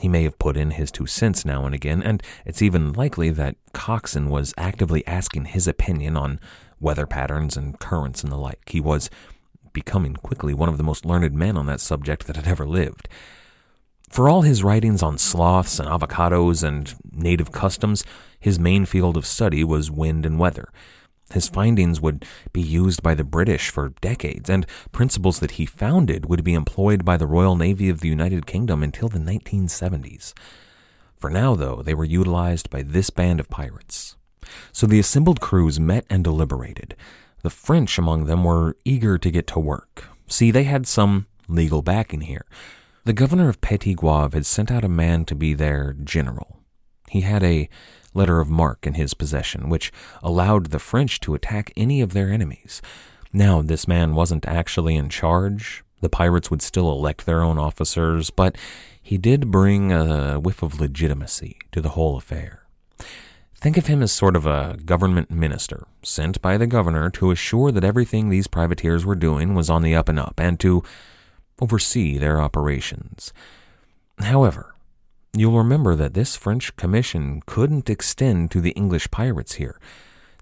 He 0.00 0.08
may 0.08 0.24
have 0.24 0.38
put 0.38 0.56
in 0.56 0.72
his 0.72 0.92
two 0.92 1.06
cents 1.06 1.44
now 1.44 1.64
and 1.64 1.74
again, 1.74 2.02
and 2.02 2.22
it's 2.44 2.62
even 2.62 2.92
likely 2.92 3.30
that 3.30 3.56
Coxon 3.72 4.28
was 4.28 4.54
actively 4.56 5.06
asking 5.06 5.46
his 5.46 5.66
opinion 5.66 6.16
on 6.16 6.38
weather 6.78 7.06
patterns 7.06 7.56
and 7.56 7.78
currents 7.80 8.22
and 8.22 8.30
the 8.30 8.36
like. 8.36 8.68
He 8.68 8.80
was 8.80 9.10
becoming 9.72 10.14
quickly 10.14 10.54
one 10.54 10.68
of 10.68 10.76
the 10.76 10.84
most 10.84 11.04
learned 11.04 11.32
men 11.32 11.56
on 11.56 11.66
that 11.66 11.80
subject 11.80 12.26
that 12.26 12.36
had 12.36 12.46
ever 12.46 12.66
lived. 12.66 13.08
For 14.08 14.28
all 14.28 14.42
his 14.42 14.62
writings 14.62 15.02
on 15.02 15.18
sloths 15.18 15.80
and 15.80 15.88
avocados 15.88 16.62
and 16.62 16.94
native 17.10 17.50
customs, 17.50 18.04
his 18.46 18.60
main 18.60 18.84
field 18.84 19.16
of 19.16 19.26
study 19.26 19.64
was 19.64 19.90
wind 19.90 20.24
and 20.24 20.38
weather. 20.38 20.68
His 21.32 21.48
findings 21.48 22.00
would 22.00 22.24
be 22.52 22.60
used 22.62 23.02
by 23.02 23.12
the 23.12 23.24
British 23.24 23.70
for 23.70 23.88
decades, 24.00 24.48
and 24.48 24.64
principles 24.92 25.40
that 25.40 25.58
he 25.58 25.66
founded 25.66 26.26
would 26.26 26.44
be 26.44 26.54
employed 26.54 27.04
by 27.04 27.16
the 27.16 27.26
Royal 27.26 27.56
Navy 27.56 27.88
of 27.88 27.98
the 27.98 28.08
United 28.08 28.46
Kingdom 28.46 28.84
until 28.84 29.08
the 29.08 29.18
1970s. 29.18 30.32
For 31.18 31.28
now, 31.28 31.56
though, 31.56 31.82
they 31.82 31.92
were 31.92 32.04
utilized 32.04 32.70
by 32.70 32.84
this 32.84 33.10
band 33.10 33.40
of 33.40 33.50
pirates. 33.50 34.14
So 34.70 34.86
the 34.86 35.00
assembled 35.00 35.40
crews 35.40 35.80
met 35.80 36.06
and 36.08 36.22
deliberated. 36.22 36.94
The 37.42 37.50
French 37.50 37.98
among 37.98 38.26
them 38.26 38.44
were 38.44 38.76
eager 38.84 39.18
to 39.18 39.30
get 39.32 39.48
to 39.48 39.58
work. 39.58 40.04
See, 40.28 40.52
they 40.52 40.62
had 40.62 40.86
some 40.86 41.26
legal 41.48 41.82
backing 41.82 42.20
here. 42.20 42.46
The 43.06 43.12
governor 43.12 43.48
of 43.48 43.60
Petit 43.60 43.96
Goave 43.96 44.34
had 44.34 44.46
sent 44.46 44.70
out 44.70 44.84
a 44.84 44.88
man 44.88 45.24
to 45.24 45.34
be 45.34 45.52
their 45.52 45.94
general. 45.94 46.60
He 47.08 47.22
had 47.22 47.42
a 47.42 47.68
letter 48.16 48.40
of 48.40 48.50
marque 48.50 48.86
in 48.86 48.94
his 48.94 49.14
possession, 49.14 49.68
which 49.68 49.92
allowed 50.22 50.66
the 50.66 50.78
French 50.78 51.20
to 51.20 51.34
attack 51.34 51.72
any 51.76 52.00
of 52.00 52.12
their 52.12 52.30
enemies. 52.30 52.82
Now, 53.32 53.62
this 53.62 53.86
man 53.86 54.14
wasn't 54.14 54.46
actually 54.46 54.96
in 54.96 55.08
charge. 55.08 55.84
The 56.00 56.08
pirates 56.08 56.50
would 56.50 56.62
still 56.62 56.90
elect 56.90 57.26
their 57.26 57.42
own 57.42 57.58
officers, 57.58 58.30
but 58.30 58.56
he 59.02 59.18
did 59.18 59.50
bring 59.50 59.92
a 59.92 60.40
whiff 60.40 60.62
of 60.62 60.80
legitimacy 60.80 61.58
to 61.72 61.80
the 61.80 61.90
whole 61.90 62.16
affair. 62.16 62.62
Think 63.58 63.78
of 63.78 63.86
him 63.86 64.02
as 64.02 64.12
sort 64.12 64.36
of 64.36 64.46
a 64.46 64.78
government 64.84 65.30
minister, 65.30 65.86
sent 66.02 66.42
by 66.42 66.58
the 66.58 66.66
governor 66.66 67.08
to 67.10 67.30
assure 67.30 67.72
that 67.72 67.84
everything 67.84 68.28
these 68.28 68.46
privateers 68.46 69.04
were 69.04 69.14
doing 69.14 69.54
was 69.54 69.70
on 69.70 69.82
the 69.82 69.94
up 69.94 70.08
and 70.08 70.18
up, 70.18 70.38
and 70.38 70.60
to 70.60 70.82
oversee 71.60 72.18
their 72.18 72.40
operations. 72.40 73.32
However, 74.18 74.74
you'll 75.32 75.58
remember 75.58 75.94
that 75.96 76.14
this 76.14 76.36
French 76.36 76.74
commission 76.76 77.42
couldn't 77.46 77.90
extend 77.90 78.50
to 78.50 78.60
the 78.60 78.70
English 78.70 79.10
pirates 79.10 79.54
here. 79.54 79.78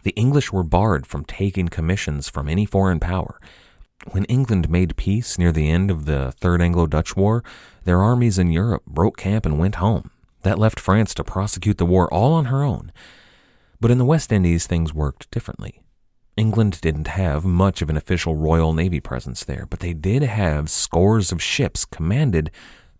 The 0.02 0.12
English 0.12 0.52
were 0.52 0.62
barred 0.62 1.06
from 1.06 1.24
taking 1.24 1.68
commissions 1.68 2.28
from 2.28 2.48
any 2.48 2.66
foreign 2.66 3.00
power. 3.00 3.40
When 4.10 4.24
England 4.24 4.68
made 4.68 4.96
peace 4.96 5.38
near 5.38 5.50
the 5.50 5.70
end 5.70 5.90
of 5.90 6.04
the 6.04 6.32
Third 6.32 6.60
Anglo 6.60 6.86
Dutch 6.86 7.16
War, 7.16 7.42
their 7.84 8.02
armies 8.02 8.38
in 8.38 8.50
Europe 8.50 8.84
broke 8.86 9.16
camp 9.16 9.46
and 9.46 9.58
went 9.58 9.76
home. 9.76 10.10
That 10.42 10.58
left 10.58 10.78
France 10.78 11.14
to 11.14 11.24
prosecute 11.24 11.78
the 11.78 11.86
war 11.86 12.12
all 12.12 12.34
on 12.34 12.46
her 12.46 12.62
own. 12.62 12.92
But 13.80 13.90
in 13.90 13.98
the 13.98 14.04
West 14.04 14.30
Indies, 14.30 14.66
things 14.66 14.92
worked 14.92 15.30
differently. 15.30 15.80
England 16.36 16.80
didn't 16.80 17.06
have 17.06 17.44
much 17.44 17.80
of 17.80 17.88
an 17.88 17.96
official 17.96 18.36
Royal 18.36 18.72
Navy 18.74 19.00
presence 19.00 19.44
there, 19.44 19.66
but 19.66 19.80
they 19.80 19.94
did 19.94 20.22
have 20.22 20.68
scores 20.68 21.32
of 21.32 21.42
ships 21.42 21.84
commanded 21.84 22.50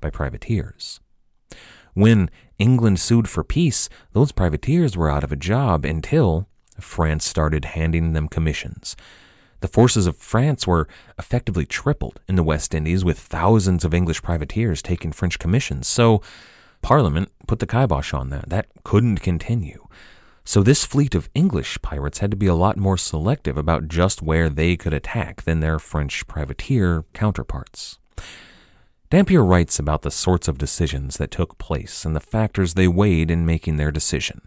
by 0.01 0.09
privateers. 0.09 1.01
When 1.95 2.29
England 2.59 3.01
sued 3.01 3.29
for 3.29 3.45
peace, 3.45 3.89
those 4.13 4.33
privateers 4.33 4.97
were 4.97 5.11
out 5.11 5.25
of 5.25 5.33
a 5.33 5.37
job 5.37 5.85
until 5.85 6.49
France 6.81 7.25
started 7.25 7.65
handing 7.65 8.13
them 8.13 8.29
commissions. 8.29 8.97
The 9.61 9.69
forces 9.69 10.07
of 10.07 10.17
France 10.17 10.67
were 10.67 10.89
effectively 11.19 11.65
tripled 11.65 12.21
in 12.29 12.35
the 12.35 12.43
West 12.43 12.75
Indies, 12.75 13.05
with 13.05 13.19
thousands 13.19 13.85
of 13.85 13.95
English 13.95 14.23
privateers 14.23 14.83
taking 14.83 15.13
French 15.13 15.39
commissions. 15.39 15.89
So, 15.89 16.21
Parliament 16.83 17.31
put 17.47 17.61
the 17.61 17.67
kibosh 17.67 18.13
on 18.13 18.29
that. 18.29 18.51
That 18.51 18.67
couldn't 18.83 19.23
continue. 19.23 19.87
So, 20.45 20.63
this 20.63 20.85
fleet 20.85 21.15
of 21.15 21.31
English 21.35 21.81
pirates 21.81 22.19
had 22.19 22.31
to 22.33 22.37
be 22.37 22.47
a 22.47 22.55
lot 22.55 22.77
more 22.77 22.99
selective 22.99 23.57
about 23.57 23.89
just 23.89 24.21
where 24.21 24.51
they 24.51 24.77
could 24.77 24.93
attack 24.93 25.43
than 25.45 25.61
their 25.61 25.79
French 25.79 26.27
privateer 26.27 27.05
counterparts. 27.15 27.99
Dampier 29.15 29.45
writes 29.45 29.79
about 29.79 30.03
the 30.03 30.11
sorts 30.11 30.49
of 30.49 30.59
decisions 30.59 31.19
that 31.19 31.31
took 31.31 31.57
place 31.57 32.05
and 32.05 32.17
the 32.17 32.21
factors 32.21 32.75
they 32.75 32.89
weighed 32.89 33.31
in 33.31 33.47
making 33.47 33.77
their 33.77 33.93
decision. 33.93 34.41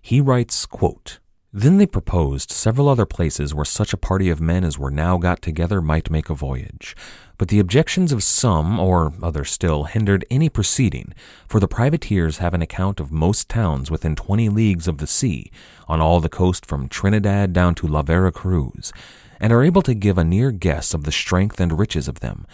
He 0.00 0.20
writes, 0.20 0.64
quote, 0.64 1.18
then 1.52 1.78
they 1.78 1.86
proposed 1.86 2.52
several 2.52 2.88
other 2.88 3.04
places 3.04 3.52
where 3.52 3.64
such 3.64 3.92
a 3.92 3.96
party 3.96 4.30
of 4.30 4.40
men 4.40 4.62
as 4.62 4.78
were 4.78 4.92
now 4.92 5.18
got 5.18 5.42
together 5.42 5.82
might 5.82 6.08
make 6.08 6.30
a 6.30 6.34
voyage. 6.34 6.94
But 7.36 7.48
the 7.48 7.58
objections 7.58 8.12
of 8.12 8.22
some, 8.22 8.78
or 8.78 9.12
others 9.24 9.50
still, 9.50 9.84
hindered 9.84 10.24
any 10.30 10.48
proceeding, 10.48 11.12
for 11.48 11.58
the 11.58 11.66
privateers 11.66 12.38
have 12.38 12.54
an 12.54 12.62
account 12.62 13.00
of 13.00 13.10
most 13.10 13.48
towns 13.48 13.90
within 13.90 14.14
twenty 14.14 14.48
leagues 14.48 14.86
of 14.86 14.98
the 14.98 15.08
sea, 15.08 15.50
on 15.88 16.00
all 16.00 16.20
the 16.20 16.28
coast 16.28 16.64
from 16.64 16.88
Trinidad 16.88 17.52
down 17.52 17.74
to 17.74 17.88
La 17.88 18.02
Vera 18.02 18.30
Cruz, 18.30 18.92
and 19.40 19.52
are 19.52 19.64
able 19.64 19.82
to 19.82 19.94
give 19.94 20.16
a 20.16 20.22
near 20.22 20.52
guess 20.52 20.94
of 20.94 21.02
the 21.02 21.10
strength 21.10 21.58
and 21.58 21.76
riches 21.76 22.06
of 22.06 22.20
them, 22.20 22.46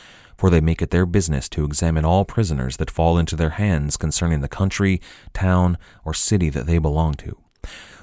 for 0.42 0.50
they 0.50 0.61
make 0.61 0.83
it 0.83 0.90
their 0.90 1.07
business 1.07 1.48
to 1.48 1.64
examine 1.64 2.05
all 2.05 2.24
prisoners 2.24 2.78
that 2.78 2.90
fall 2.90 3.16
into 3.16 3.37
their 3.37 3.50
hands 3.50 3.96
concerning 3.96 4.40
the 4.40 4.48
country, 4.48 5.00
town, 5.33 5.78
or 6.05 6.12
city 6.12 6.48
that 6.48 6.66
they 6.66 6.78
belong 6.78 7.14
to 7.14 7.38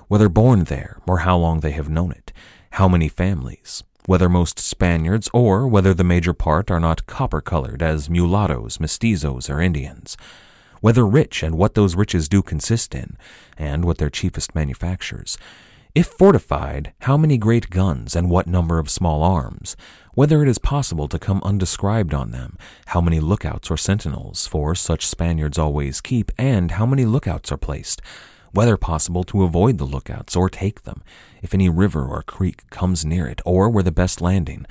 whether 0.08 0.30
born 0.30 0.64
there 0.64 1.02
or 1.06 1.20
how 1.20 1.36
long 1.38 1.60
they 1.60 1.72
have 1.72 1.90
known 1.90 2.14
it, 2.14 2.32
how 2.72 2.88
many 2.88 3.10
families, 3.10 3.84
whether 4.06 4.30
most 4.30 4.58
Spaniards 4.58 5.30
or 5.34 5.68
whether 5.68 5.94
the 5.94 6.04
major 6.06 6.32
part 6.32 6.72
are 6.72 6.80
not 6.80 7.06
copper 7.08 7.42
colored 7.42 7.82
as 7.82 8.10
mulattoes, 8.10 8.78
mestizos, 8.78 9.50
or 9.50 9.60
Indians, 9.60 10.16
whether 10.80 11.06
rich 11.06 11.44
and 11.44 11.58
what 11.58 11.76
those 11.76 11.98
riches 11.98 12.30
do 12.30 12.42
consist 12.42 12.96
in, 12.96 13.18
and 13.58 13.84
what 13.84 13.98
their 13.98 14.10
chiefest 14.10 14.56
manufactures. 14.56 15.38
If 15.96 16.06
fortified, 16.06 16.94
how 17.02 17.18
many 17.18 17.40
great 17.40 17.72
guns 17.72 18.16
and 18.16 18.30
what 18.30 18.46
number 18.46 18.78
of 18.78 18.92
small 18.92 19.24
arms, 19.24 19.76
whether 20.14 20.44
it 20.44 20.48
is 20.48 20.60
possible 20.60 21.08
to 21.08 21.18
come 21.18 21.42
undescribed 21.44 22.14
on 22.14 22.30
them, 22.30 22.60
how 22.88 23.02
many 23.02 23.20
lookouts 23.20 23.72
or 23.72 23.78
sentinels, 23.78 24.46
for 24.46 24.76
such 24.76 25.08
Spaniards 25.08 25.58
always 25.58 26.00
keep, 26.00 26.32
and 26.38 26.72
how 26.72 26.86
many 26.86 27.06
lookouts 27.06 27.52
are 27.52 27.58
placed, 27.58 28.04
whether 28.52 28.78
possible 28.78 29.24
to 29.24 29.44
avoid 29.44 29.80
the 29.80 29.84
lookouts 29.84 30.36
or 30.36 30.48
take 30.48 30.84
them, 30.84 31.02
if 31.42 31.56
any 31.56 31.70
river 31.70 32.06
or 32.06 32.22
creek 32.22 32.70
comes 32.70 33.04
near 33.04 33.28
it, 33.28 33.42
or 33.44 33.68
where 33.68 33.84
the 33.84 33.92
best 33.92 34.22
landing, 34.22 34.68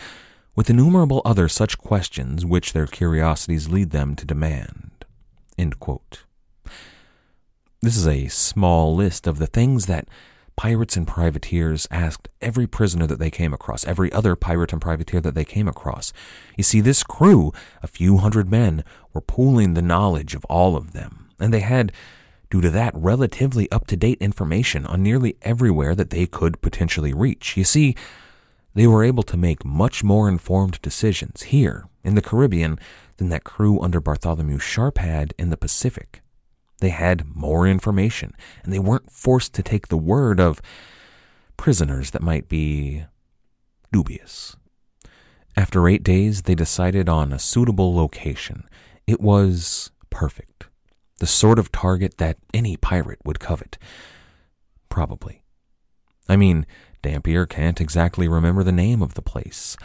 with 0.54 0.70
innumerable 0.70 1.20
other 1.24 1.48
such 1.48 1.78
questions 1.78 2.46
which 2.46 2.72
their 2.72 2.87
curiosities 2.87 3.68
lead 3.68 3.90
them 3.90 4.14
to 4.14 4.24
demand. 4.24 5.04
This 7.83 7.96
is 7.96 8.07
a 8.07 8.28
small 8.28 8.94
list 8.94 9.26
of 9.26 9.38
the 9.38 9.46
things 9.46 9.87
that 9.87 10.09
pirates 10.59 10.97
and 10.97 11.07
privateers 11.07 11.87
asked 11.88 12.29
every 12.42 12.66
prisoner 12.66 13.07
that 13.07 13.21
they 13.21 13.31
came 13.31 13.55
across, 13.55 13.87
every 13.87 14.12
other 14.12 14.35
pirate 14.35 14.73
and 14.73 14.83
privateer 14.83 15.21
that 15.21 15.37
they 15.37 15.44
came 15.44 15.68
across. 15.68 16.12
You 16.57 16.64
see, 16.64 16.81
this 16.81 17.05
crew, 17.05 17.53
a 17.81 17.87
few 17.87 18.16
hundred 18.16 18.51
men, 18.51 18.83
were 19.14 19.21
pooling 19.21 19.75
the 19.75 19.83
knowledge 19.83 20.35
of 20.35 20.44
all 20.47 20.75
of 20.75 20.94
them, 20.94 21.31
and 21.38 21.55
they 21.55 21.61
had 21.61 21.92
due 22.51 22.61
to 22.61 22.71
that 22.71 22.92
relatively 22.97 23.71
up 23.71 23.87
to 23.87 23.97
date 23.97 24.18
information 24.21 24.85
on 24.85 25.01
nearly 25.01 25.37
everywhere 25.42 25.94
that 25.94 26.11
they 26.11 26.27
could 26.27 26.61
potentially 26.61 27.14
reach. 27.14 27.57
You 27.57 27.62
see, 27.62 27.94
they 28.75 28.88
were 28.88 29.05
able 29.05 29.23
to 29.23 29.37
make 29.37 29.64
much 29.64 30.03
more 30.03 30.29
informed 30.29 30.83
decisions 30.83 31.42
here 31.42 31.87
in 32.03 32.16
the 32.16 32.23
Caribbean 32.23 32.81
than 33.18 33.29
that 33.29 33.44
crew 33.44 33.81
under 33.81 34.01
Bartholomew 34.01 34.59
Sharp 34.59 34.99
had 34.99 35.35
in 35.38 35.51
the 35.51 35.57
Pacific. 35.57 36.21
They 36.80 36.90
had 36.90 37.34
more 37.34 37.66
information, 37.66 38.34
and 38.62 38.72
they 38.72 38.78
weren't 38.78 39.10
forced 39.10 39.54
to 39.54 39.62
take 39.62 39.88
the 39.88 39.96
word 39.96 40.40
of 40.40 40.62
prisoners 41.56 42.12
that 42.12 42.22
might 42.22 42.48
be 42.48 43.04
dubious. 43.92 44.56
After 45.56 45.88
eight 45.88 46.04
days, 46.04 46.42
they 46.42 46.54
decided 46.54 47.08
on 47.08 47.32
a 47.32 47.38
suitable 47.38 47.94
location. 47.94 48.68
It 49.06 49.20
was 49.20 49.90
perfect 50.10 50.58
the 51.18 51.26
sort 51.26 51.58
of 51.58 51.72
target 51.72 52.18
that 52.18 52.38
any 52.54 52.76
pirate 52.76 53.18
would 53.24 53.40
covet. 53.40 53.76
Probably. 54.88 55.42
I 56.28 56.36
mean, 56.36 56.66
Dampier 57.02 57.46
can't 57.46 57.80
exactly 57.80 58.28
remember 58.28 58.62
the 58.62 58.72
name 58.72 59.02
of 59.02 59.14
the 59.14 59.22
place. 59.22 59.76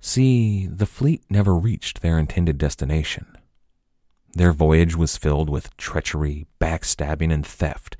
See, 0.00 0.66
the 0.66 0.86
fleet 0.86 1.22
never 1.30 1.54
reached 1.54 2.02
their 2.02 2.18
intended 2.18 2.58
destination. 2.58 3.26
Their 4.34 4.52
voyage 4.52 4.96
was 4.96 5.16
filled 5.16 5.48
with 5.48 5.76
treachery, 5.76 6.46
backstabbing, 6.60 7.32
and 7.32 7.46
theft. 7.46 7.96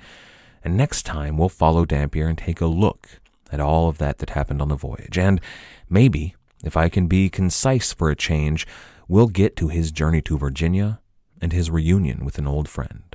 And 0.65 0.77
next 0.77 1.05
time 1.05 1.37
we'll 1.37 1.49
follow 1.49 1.85
Dampier 1.85 2.27
and 2.27 2.39
take 2.39 2.61
a 2.61 2.67
look 2.67 3.21
at 3.53 3.61
all 3.61 3.89
of 3.89 3.99
that 3.99 4.19
that 4.19 4.31
happened 4.31 4.61
on 4.61 4.69
the 4.69 4.77
voyage. 4.77 5.17
And 5.17 5.41
maybe, 5.89 6.35
if 6.65 6.77
I 6.77 6.89
can 6.89 7.07
be 7.07 7.29
concise 7.29 7.93
for 7.93 8.11
a 8.11 8.17
change, 8.17 8.67
we'll 9.07 9.29
get 9.29 9.57
to 9.57 9.69
his 9.69 9.93
journey 9.93 10.23
to 10.23 10.39
Virginia 10.39 11.01
and 11.41 11.53
his 11.53 11.71
reunion 11.71 12.25
with 12.25 12.39
an 12.39 12.47
old 12.47 12.69
friend. 12.69 13.15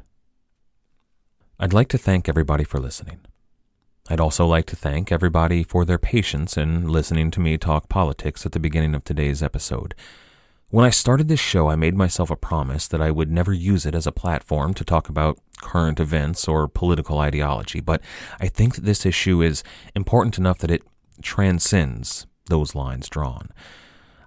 I'd 1.60 1.74
like 1.74 1.90
to 1.90 1.98
thank 1.98 2.30
everybody 2.30 2.64
for 2.64 2.80
listening. 2.80 3.20
I'd 4.10 4.22
also 4.22 4.46
like 4.46 4.66
to 4.68 4.76
thank 4.76 5.12
everybody 5.12 5.64
for 5.64 5.84
their 5.84 5.98
patience 5.98 6.58
in 6.58 6.88
listening 6.88 7.32
to 7.32 7.40
me 7.40 7.58
talk 7.58 7.90
politics 7.90 8.46
at 8.46 8.54
the 8.54 8.60
beginning 8.60 8.96
of 8.96 9.04
today's 9.04 9.44
episode. 9.44 9.94
When 10.72 10.86
I 10.86 10.92
started 10.92 11.28
this 11.28 11.40
show, 11.40 11.68
I 11.68 11.76
made 11.76 11.96
myself 11.96 12.30
a 12.30 12.36
promise 12.36 12.88
that 12.90 13.02
I 13.02 13.10
would 13.10 13.32
never 13.32 13.52
use 13.52 13.88
it 13.88 13.96
as 13.96 14.06
a 14.06 14.12
platform 14.12 14.76
to 14.76 14.86
talk 14.86 15.10
about 15.10 15.40
current 15.62 16.00
events 16.00 16.48
or 16.48 16.68
political 16.68 17.18
ideology, 17.18 17.80
but 17.80 18.02
I 18.40 18.50
think 18.50 18.76
that 18.76 18.86
this 18.86 19.04
issue 19.04 19.42
is 19.42 19.64
important 19.96 20.38
enough 20.38 20.60
that 20.60 20.70
it 20.70 20.84
transcends 21.24 22.28
those 22.50 22.76
lines 22.76 23.10
drawn. 23.10 23.50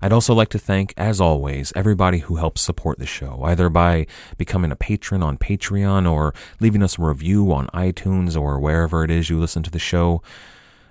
I'd 0.00 0.12
also 0.12 0.34
like 0.34 0.48
to 0.48 0.58
thank, 0.58 0.92
as 0.96 1.20
always, 1.20 1.72
everybody 1.76 2.18
who 2.18 2.34
helps 2.34 2.60
support 2.60 2.98
the 2.98 3.06
show, 3.06 3.42
either 3.44 3.68
by 3.68 4.08
becoming 4.36 4.72
a 4.72 4.76
patron 4.76 5.22
on 5.22 5.38
Patreon 5.38 6.10
or 6.10 6.34
leaving 6.58 6.82
us 6.82 6.98
a 6.98 7.02
review 7.02 7.52
on 7.52 7.68
iTunes 7.68 8.36
or 8.36 8.58
wherever 8.58 9.04
it 9.04 9.12
is 9.12 9.30
you 9.30 9.38
listen 9.38 9.62
to 9.62 9.70
the 9.70 9.78
show. 9.78 10.22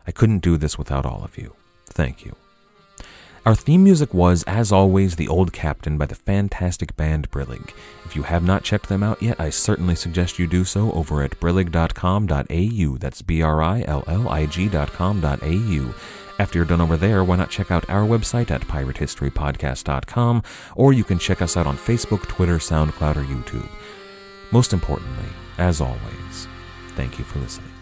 I 0.08 0.12
couldn't 0.12 0.40
do 0.40 0.56
this 0.56 0.78
without 0.78 1.06
all 1.06 1.26
of 1.26 1.38
you. 1.38 1.56
Thank 1.88 2.24
you. 2.24 2.38
Our 3.44 3.56
theme 3.56 3.84
music 3.84 4.14
was, 4.14 4.44
as 4.44 4.72
always, 4.72 5.16
The 5.16 5.28
Old 5.28 5.52
Captain 5.52 5.98
by 5.98 6.06
the 6.06 6.14
fantastic 6.14 6.96
band 6.96 7.32
Brillig. 7.32 7.72
If 8.06 8.16
you 8.16 8.22
have 8.22 8.44
not 8.44 8.64
checked 8.64 8.88
them 8.88 9.02
out 9.02 9.20
yet, 9.20 9.40
I 9.40 9.50
certainly 9.50 9.96
suggest 9.96 10.38
you 10.38 10.46
do 10.46 10.64
so 10.64 10.92
over 10.92 11.24
at 11.24 11.40
brillig.com.au. 11.40 12.98
That's 13.00 13.22
B 13.24 13.42
R 13.42 13.64
I 13.64 13.82
L 13.88 14.04
L 14.06 14.30
I 14.30 14.46
G.com.au. 14.46 15.96
After 16.38 16.60
you're 16.60 16.66
done 16.68 16.82
over 16.82 16.98
there, 16.98 17.24
why 17.24 17.36
not 17.36 17.50
check 17.50 17.72
out 17.72 17.90
our 17.90 18.06
website 18.06 18.52
at 18.52 18.62
piratehistorypodcast.com, 18.62 20.44
or 20.76 20.94
you 20.94 21.04
can 21.04 21.18
check 21.18 21.42
us 21.42 21.58
out 21.58 21.66
on 21.66 21.78
Facebook, 21.78 22.28
Twitter, 22.28 22.58
SoundCloud, 22.58 23.16
or 23.16 23.24
YouTube. 23.24 23.70
Most 24.52 24.72
importantly, 24.72 25.30
as 25.58 25.82
always, 25.82 26.48
thank 26.96 27.18
you 27.18 27.26
for 27.26 27.40
listening. 27.40 27.81